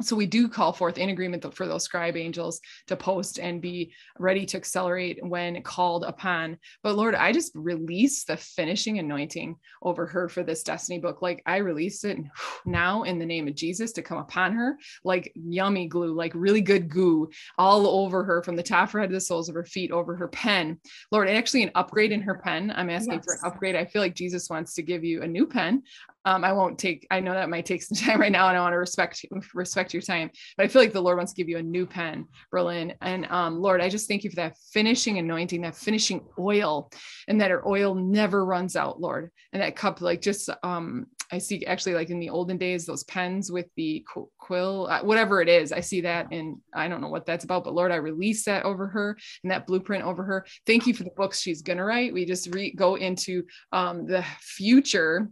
so 0.02 0.16
we 0.16 0.26
do 0.26 0.48
call 0.48 0.74
forth 0.74 0.98
in 0.98 1.10
agreement 1.10 1.54
for 1.56 1.68
those 1.68 1.84
scribe 1.84 2.18
angels 2.18 2.60
to 2.88 2.96
post 2.96 3.40
and 3.40 3.62
be 3.62 3.94
ready 4.20 4.46
to 4.46 4.58
accelerate 4.58 5.20
when 5.22 5.62
called 5.64 6.04
upon 6.04 6.58
but 6.84 6.96
Lord, 6.96 7.16
I 7.16 7.32
just 7.32 7.52
release 7.56 8.24
the 8.24 8.38
finishing 8.38 9.00
anointing 9.00 9.56
over 9.82 10.06
her 10.06 10.30
for 10.30 10.44
this 10.44 10.64
destiny 10.64 11.00
book. 11.00 11.22
Like 11.22 11.42
I 11.46 11.58
release 11.58 12.04
it 12.04 12.18
now 12.66 13.04
in 13.04 13.20
the 13.20 13.26
name 13.26 13.48
of 13.48 13.56
Jesus 13.56 13.92
to 13.94 14.02
come 14.02 14.18
upon 14.18 14.54
her 14.54 14.78
like 15.04 15.32
yummy 15.36 15.88
glue, 15.88 16.14
like 16.14 16.32
really 16.36 16.62
good 16.62 16.90
goo 16.90 17.30
all 17.58 17.88
over 17.88 18.24
her 18.24 18.44
from 18.44 18.56
the 18.56 18.64
top 18.64 18.90
of 18.90 18.94
her 18.94 19.02
head 19.02 19.10
to 19.10 19.16
the 19.16 19.22
soles 19.22 19.50
of 19.50 19.56
her 19.56 19.66
feet, 19.66 19.92
over 19.92 20.16
her 20.16 20.28
pen. 20.28 20.80
Lord, 21.12 21.30
actually 21.30 21.64
an 21.64 21.72
upgrade 21.76 22.12
in 22.12 22.22
her 22.22 22.36
pen. 22.36 22.72
I'm 22.76 22.90
asking 22.90 23.22
for 23.22 23.34
an 23.34 23.40
upgrade. 23.44 23.76
I 23.76 23.86
feel 23.86 24.02
like 24.02 24.16
Jesus 24.16 24.50
wants 24.50 24.74
to 24.76 24.82
give 24.82 25.04
you 25.04 25.22
a 25.22 25.28
new 25.28 25.46
pen. 25.46 25.84
Um, 26.26 26.44
I 26.44 26.52
won't 26.52 26.78
take, 26.78 27.08
I 27.10 27.22
know 27.22 27.34
that 27.34 27.50
might 27.50 27.66
take 27.66 27.82
some 27.82 27.98
time 28.06 28.20
right 28.20 28.32
now 28.32 28.50
and 28.50 28.58
I 28.58 28.62
want 28.62 28.74
to 28.74 28.78
respect 28.78 29.26
respect 29.54 29.87
your 29.94 30.02
time, 30.02 30.30
but 30.56 30.66
I 30.66 30.70
feel 30.70 30.82
like 30.82 30.94
the 30.94 31.02
Lord 31.02 31.18
wants 31.18 31.34
to 31.34 31.38
give 31.38 31.50
you 31.50 31.58
a 31.58 31.64
new 31.64 31.86
pen, 31.86 32.26
Berlin. 32.52 32.94
And 33.02 33.26
um, 33.28 33.60
Lord, 33.60 33.82
I 33.82 33.90
just 33.90 34.08
thank 34.08 34.24
you 34.24 34.30
for 34.30 34.38
that 34.38 34.58
finishing 34.72 35.18
anointing, 35.18 35.62
that 35.62 35.76
finishing 35.76 36.26
oil, 36.40 36.92
and 37.28 37.40
that 37.42 37.52
her 37.52 37.68
oil 37.68 37.96
never 37.96 38.46
runs 38.46 38.76
out, 38.76 39.00
Lord. 39.00 39.32
And 39.54 39.62
that 39.62 39.76
cup, 39.76 40.02
like 40.02 40.22
just 40.22 40.50
um, 40.64 41.08
I 41.32 41.38
see 41.40 41.66
actually 41.66 41.94
like 41.94 42.10
in 42.10 42.20
the 42.20 42.30
olden 42.30 42.58
days, 42.58 42.86
those 42.86 43.04
pens 43.04 43.52
with 43.52 43.68
the 43.76 44.06
quill, 44.38 44.88
uh, 44.90 45.02
whatever 45.04 45.42
it 45.42 45.50
is, 45.50 45.72
I 45.72 45.82
see 45.82 46.02
that, 46.02 46.28
and 46.32 46.58
I 46.74 46.88
don't 46.88 47.02
know 47.02 47.10
what 47.10 47.26
that's 47.26 47.44
about, 47.44 47.64
but 47.64 47.74
Lord, 47.74 47.92
I 47.92 47.96
release 47.96 48.46
that 48.46 48.64
over 48.64 48.88
her 48.88 49.18
and 49.44 49.52
that 49.52 49.68
blueprint 49.68 50.06
over 50.06 50.24
her. 50.24 50.46
Thank 50.66 50.88
you 50.88 50.94
for 50.94 51.04
the 51.04 51.12
books 51.18 51.42
she's 51.42 51.62
gonna 51.62 51.84
write. 51.84 52.14
We 52.14 52.26
just 52.26 52.54
re- 52.54 52.74
go 52.74 52.96
into 52.96 53.44
um, 53.72 54.06
the 54.06 54.24
future. 54.40 55.30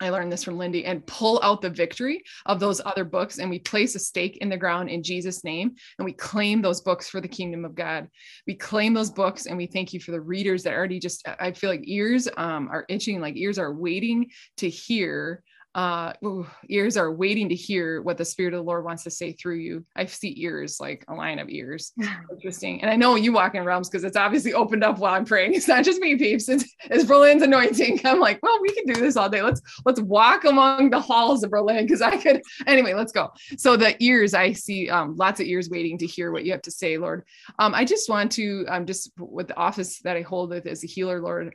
I 0.00 0.10
learned 0.10 0.30
this 0.30 0.44
from 0.44 0.58
Lindy 0.58 0.84
and 0.84 1.06
pull 1.06 1.40
out 1.42 1.60
the 1.60 1.70
victory 1.70 2.22
of 2.46 2.60
those 2.60 2.80
other 2.84 3.04
books 3.04 3.38
and 3.38 3.50
we 3.50 3.58
place 3.58 3.94
a 3.94 3.98
stake 3.98 4.36
in 4.38 4.48
the 4.48 4.56
ground 4.56 4.88
in 4.88 5.02
Jesus 5.02 5.42
name 5.42 5.74
and 5.98 6.04
we 6.04 6.12
claim 6.12 6.62
those 6.62 6.80
books 6.80 7.08
for 7.08 7.20
the 7.20 7.28
kingdom 7.28 7.64
of 7.64 7.74
God. 7.74 8.08
We 8.46 8.54
claim 8.54 8.94
those 8.94 9.10
books 9.10 9.46
and 9.46 9.56
we 9.56 9.66
thank 9.66 9.92
you 9.92 10.00
for 10.00 10.12
the 10.12 10.20
readers 10.20 10.62
that 10.62 10.74
already 10.74 11.00
just 11.00 11.26
I 11.40 11.52
feel 11.52 11.70
like 11.70 11.88
ears 11.88 12.28
um, 12.36 12.68
are 12.70 12.86
itching 12.88 13.20
like 13.20 13.36
ears 13.36 13.58
are 13.58 13.72
waiting 13.72 14.30
to 14.58 14.68
hear 14.68 15.42
uh 15.78 16.12
ooh, 16.24 16.44
ears 16.68 16.96
are 16.96 17.12
waiting 17.12 17.48
to 17.48 17.54
hear 17.54 18.02
what 18.02 18.18
the 18.18 18.24
spirit 18.24 18.52
of 18.52 18.58
the 18.58 18.64
lord 18.64 18.84
wants 18.84 19.04
to 19.04 19.10
say 19.12 19.30
through 19.30 19.54
you. 19.54 19.86
I 19.94 20.06
see 20.06 20.34
ears 20.42 20.80
like 20.80 21.04
a 21.06 21.14
line 21.14 21.38
of 21.38 21.48
ears. 21.48 21.92
Interesting. 22.32 22.82
And 22.82 22.90
i 22.90 22.96
know 22.96 23.14
you 23.14 23.32
walk 23.32 23.54
in 23.54 23.62
realms 23.62 23.88
because 23.88 24.02
it's 24.02 24.16
obviously 24.16 24.54
opened 24.54 24.82
up 24.82 24.98
while 24.98 25.14
i'm 25.14 25.24
praying. 25.24 25.54
It's 25.58 25.68
not 25.68 25.84
just 25.84 26.00
me 26.00 26.16
peeps. 26.16 26.48
It's, 26.48 26.64
it's 26.86 27.04
berlin's 27.04 27.42
anointing. 27.42 28.00
I'm 28.04 28.18
like 28.18 28.40
well 28.42 28.58
we 28.60 28.74
can 28.74 28.86
do 28.86 29.00
this 29.00 29.16
all 29.16 29.28
day. 29.28 29.40
Let's 29.40 29.62
let's 29.84 30.00
walk 30.00 30.42
among 30.44 30.90
the 30.90 31.00
halls 31.00 31.44
of 31.44 31.50
berlin 31.50 31.84
because 31.86 32.02
i 32.02 32.16
could 32.16 32.42
anyway 32.66 32.94
let's 32.94 33.12
go. 33.12 33.30
So 33.56 33.76
the 33.76 33.94
ears 34.02 34.34
i 34.34 34.50
see 34.50 34.90
um, 34.90 35.14
lots 35.14 35.38
of 35.38 35.46
ears 35.46 35.70
waiting 35.70 35.96
to 35.98 36.06
hear 36.08 36.32
what 36.32 36.44
you 36.44 36.50
have 36.50 36.62
to 36.62 36.72
say 36.72 36.98
lord. 36.98 37.22
Um, 37.60 37.72
i 37.72 37.84
just 37.84 38.10
want 38.10 38.32
to 38.32 38.66
um, 38.68 38.84
just 38.84 39.12
with 39.16 39.46
the 39.46 39.56
office 39.56 40.00
that 40.00 40.16
i 40.16 40.22
hold 40.22 40.50
with 40.50 40.66
as 40.66 40.82
a 40.82 40.88
healer 40.88 41.20
lord 41.20 41.54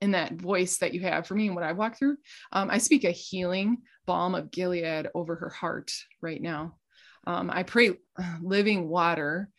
in 0.00 0.12
that 0.12 0.34
voice 0.34 0.78
that 0.78 0.94
you 0.94 1.00
have 1.02 1.26
for 1.26 1.34
me 1.34 1.46
and 1.46 1.54
what 1.54 1.64
I 1.64 1.72
walk 1.72 1.98
through. 1.98 2.16
Um, 2.52 2.70
I 2.70 2.78
speak 2.78 3.04
a 3.04 3.10
healing 3.10 3.78
balm 4.06 4.34
of 4.34 4.50
Gilead 4.50 5.08
over 5.14 5.34
her 5.36 5.50
heart 5.50 5.92
right 6.20 6.40
now. 6.40 6.76
Um, 7.26 7.50
I 7.50 7.62
pray 7.64 7.92
living 8.40 8.88
water 8.88 9.50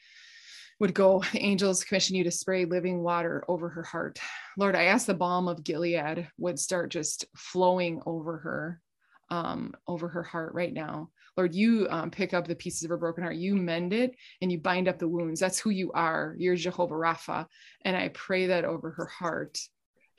would 0.80 0.94
go, 0.94 1.24
angels 1.34 1.84
commission 1.84 2.16
you 2.16 2.24
to 2.24 2.32
spray 2.32 2.66
living 2.66 3.02
water 3.02 3.44
over 3.48 3.70
her 3.70 3.84
heart. 3.84 4.20
Lord, 4.58 4.76
I 4.76 4.86
ask 4.86 5.06
the 5.06 5.14
balm 5.14 5.48
of 5.48 5.64
Gilead 5.64 6.30
would 6.38 6.60
start 6.60 6.92
just 6.92 7.26
flowing 7.36 8.02
over 8.06 8.38
her, 8.38 8.82
um, 9.30 9.74
over 9.88 10.08
her 10.08 10.24
heart 10.24 10.54
right 10.54 10.74
now. 10.74 11.10
Lord, 11.36 11.54
you 11.54 11.88
um, 11.90 12.10
pick 12.10 12.34
up 12.34 12.48
the 12.48 12.56
pieces 12.56 12.84
of 12.84 12.90
her 12.90 12.98
broken 12.98 13.24
heart, 13.24 13.36
you 13.36 13.56
mend 13.56 13.94
it 13.94 14.16
and 14.42 14.52
you 14.52 14.60
bind 14.60 14.88
up 14.88 14.98
the 14.98 15.08
wounds. 15.08 15.40
That's 15.40 15.60
who 15.60 15.70
you 15.70 15.92
are. 15.92 16.36
You're 16.38 16.56
Jehovah 16.56 16.96
Rapha. 16.96 17.46
And 17.86 17.96
I 17.96 18.10
pray 18.10 18.48
that 18.48 18.66
over 18.66 18.92
her 18.92 19.06
heart 19.06 19.60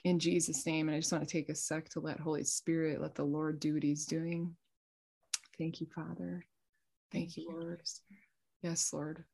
in 0.04 0.18
Jesus' 0.18 0.64
name. 0.66 0.88
And 0.88 0.96
I 0.96 1.00
just 1.00 1.12
want 1.12 1.26
to 1.26 1.32
take 1.32 1.48
a 1.48 1.54
sec 1.54 1.88
to 1.90 2.00
let 2.00 2.20
Holy 2.20 2.44
Spirit, 2.44 3.00
let 3.00 3.14
the 3.14 3.24
Lord 3.24 3.60
do 3.60 3.74
what 3.74 3.82
he's 3.82 4.06
doing. 4.06 4.54
Thank 5.58 5.80
you, 5.80 5.86
Father. 5.94 6.44
Thank, 7.10 7.36
you, 7.36 7.48
Lord. 7.50 7.82
Yes, 8.62 8.92
Lord. 8.92 9.24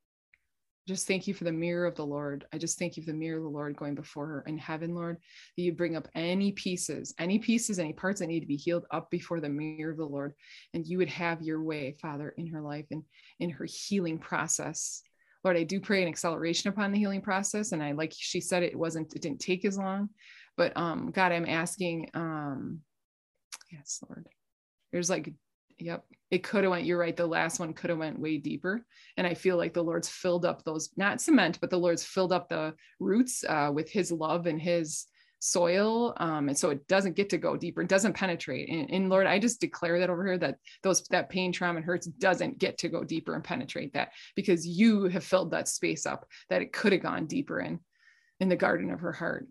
Just 0.87 1.07
thank 1.07 1.27
you 1.27 1.33
for 1.33 1.45
the 1.45 1.53
mirror 1.53 1.87
of 1.87 1.95
the 1.95 2.05
Lord. 2.05 2.45
I 2.53 2.59
just 2.59 2.79
thank 2.79 2.97
you 2.97 3.03
for 3.03 3.11
the 3.11 3.17
mirror 3.17 3.39
of 3.39 3.45
the 3.45 3.49
Lord 3.49 3.77
going 3.77 3.95
before 3.95 4.27
her 4.27 4.45
in 4.47 4.59
heaven, 4.59 4.95
Lord. 4.95 5.17
That 5.57 5.63
you 5.63 5.73
bring 5.73 5.97
up 5.97 6.09
any 6.15 6.53
pieces, 6.53 7.15
any 7.19 7.39
pieces, 7.39 7.79
any 7.79 7.95
parts 7.95 8.21
that 8.21 8.27
need 8.27 8.41
to 8.41 8.47
be 8.47 8.57
healed 8.57 8.85
up 8.91 9.11
before 9.11 9.41
the 9.41 9.49
mirror 9.49 9.93
of 9.93 9.97
the 9.97 10.05
Lord. 10.05 10.35
And 10.75 10.87
you 10.87 10.99
would 10.99 11.09
have 11.09 11.41
your 11.41 11.63
way, 11.63 11.97
Father, 12.03 12.35
in 12.37 12.47
her 12.49 12.61
life 12.61 12.85
and 12.91 13.03
in 13.41 13.51
her 13.51 13.67
healing 13.67 14.19
process. 14.19 15.03
Lord, 15.43 15.57
I 15.57 15.63
do 15.63 15.81
pray 15.81 16.03
an 16.03 16.09
acceleration 16.09 16.69
upon 16.69 16.93
the 16.93 16.99
healing 16.99 17.23
process. 17.23 17.73
And 17.73 17.83
I, 17.83 17.93
like 17.93 18.13
she 18.15 18.41
said, 18.41 18.63
it 18.63 18.77
wasn't, 18.77 19.15
it 19.15 19.23
didn't 19.23 19.41
take 19.41 19.65
as 19.65 19.79
long, 19.79 20.11
but 20.57 20.77
um 20.77 21.11
god 21.11 21.33
i'm 21.33 21.47
asking 21.47 22.09
um 22.15 22.81
yes 23.71 24.01
lord. 24.09 24.29
There's 24.93 25.11
like 25.11 25.33
yep 25.79 26.05
it 26.31 26.45
could 26.45 26.63
have 26.63 26.71
went 26.71 26.85
you're 26.85 26.99
right 26.99 27.17
the 27.17 27.27
last 27.27 27.59
one 27.59 27.73
could 27.73 27.91
have 27.91 27.99
went 27.99 28.19
way 28.19 28.39
deeper. 28.39 28.85
And 29.17 29.27
i 29.27 29.35
feel 29.35 29.57
like 29.57 29.75
the 29.75 29.83
lord's 29.83 30.09
filled 30.09 30.45
up 30.45 30.65
those 30.65 30.91
not 30.97 31.21
cement 31.21 31.59
but 31.61 31.71
the 31.71 31.79
lord's 31.79 32.05
filled 32.05 32.33
up 32.33 32.49
the 32.49 32.75
roots 33.01 33.45
uh, 33.49 33.71
with 33.75 33.91
his 33.91 34.13
love 34.13 34.47
and 34.47 34.61
his 34.61 35.07
soil 35.41 36.15
um, 36.19 36.49
and 36.49 36.57
so 36.57 36.71
it 36.71 36.87
doesn't 36.89 37.17
get 37.17 37.29
to 37.29 37.39
go 37.39 37.55
deeper 37.57 37.83
it 37.83 37.89
doesn't 37.89 38.15
penetrate. 38.15 38.69
And, 38.69 38.91
and, 38.91 39.11
lord 39.11 39.27
i 39.27 39.39
just 39.39 39.61
declare 39.61 39.99
that 39.99 40.09
over 40.09 40.25
here 40.25 40.39
that 40.39 40.57
those 40.83 41.03
that 41.09 41.29
pain 41.29 41.53
trauma 41.53 41.79
and 41.79 41.85
hurts 41.85 42.07
doesn't 42.07 42.59
get 42.59 42.79
to 42.79 42.89
go 42.89 43.05
deeper 43.05 43.35
and 43.35 43.45
penetrate 43.45 43.93
that 43.95 44.13
because 44.37 44.67
you 44.67 45.05
have 45.05 45.25
filled 45.25 45.51
that 45.51 45.69
space 45.69 46.07
up 46.07 46.25
that 46.49 46.63
it 46.63 46.73
could 46.73 46.93
have 46.93 47.03
gone 47.03 47.27
deeper 47.27 47.61
in 47.61 47.79
in 48.41 48.49
the 48.49 48.57
garden 48.57 48.91
of 48.91 49.01
her 49.01 49.13
heart 49.13 49.47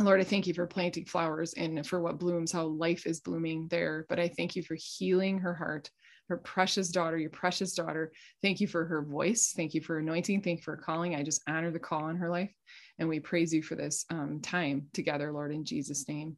Lord, 0.00 0.20
I 0.20 0.24
thank 0.24 0.46
you 0.46 0.54
for 0.54 0.66
planting 0.66 1.04
flowers 1.04 1.54
and 1.54 1.86
for 1.86 2.00
what 2.00 2.18
blooms, 2.18 2.50
how 2.50 2.64
life 2.64 3.06
is 3.06 3.20
blooming 3.20 3.68
there. 3.68 4.06
But 4.08 4.18
I 4.18 4.28
thank 4.28 4.56
you 4.56 4.62
for 4.62 4.76
healing 4.78 5.38
her 5.38 5.54
heart, 5.54 5.90
her 6.28 6.38
precious 6.38 6.88
daughter, 6.88 7.18
your 7.18 7.30
precious 7.30 7.74
daughter. 7.74 8.12
Thank 8.40 8.60
you 8.60 8.66
for 8.66 8.84
her 8.84 9.02
voice. 9.02 9.52
Thank 9.54 9.74
you 9.74 9.80
for 9.80 9.98
anointing. 9.98 10.42
Thank 10.42 10.60
you 10.60 10.64
for 10.64 10.76
calling. 10.76 11.14
I 11.14 11.22
just 11.22 11.42
honor 11.48 11.70
the 11.70 11.78
call 11.78 12.08
in 12.08 12.16
her 12.16 12.30
life. 12.30 12.52
And 12.98 13.08
we 13.08 13.20
praise 13.20 13.52
you 13.52 13.62
for 13.62 13.74
this 13.74 14.04
um, 14.10 14.40
time 14.40 14.88
together, 14.92 15.30
Lord, 15.30 15.52
in 15.52 15.64
Jesus' 15.64 16.08
name. 16.08 16.36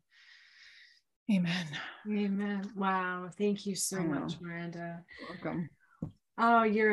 Amen. 1.33 1.67
Amen. 2.07 2.71
Wow. 2.77 3.31
Thank 3.39 3.65
you 3.65 3.75
so 3.77 4.01
much, 4.01 4.35
Miranda. 4.41 5.03
You're 5.19 5.29
Welcome. 5.31 5.71
Oh, 6.37 6.65
you're 6.65 6.83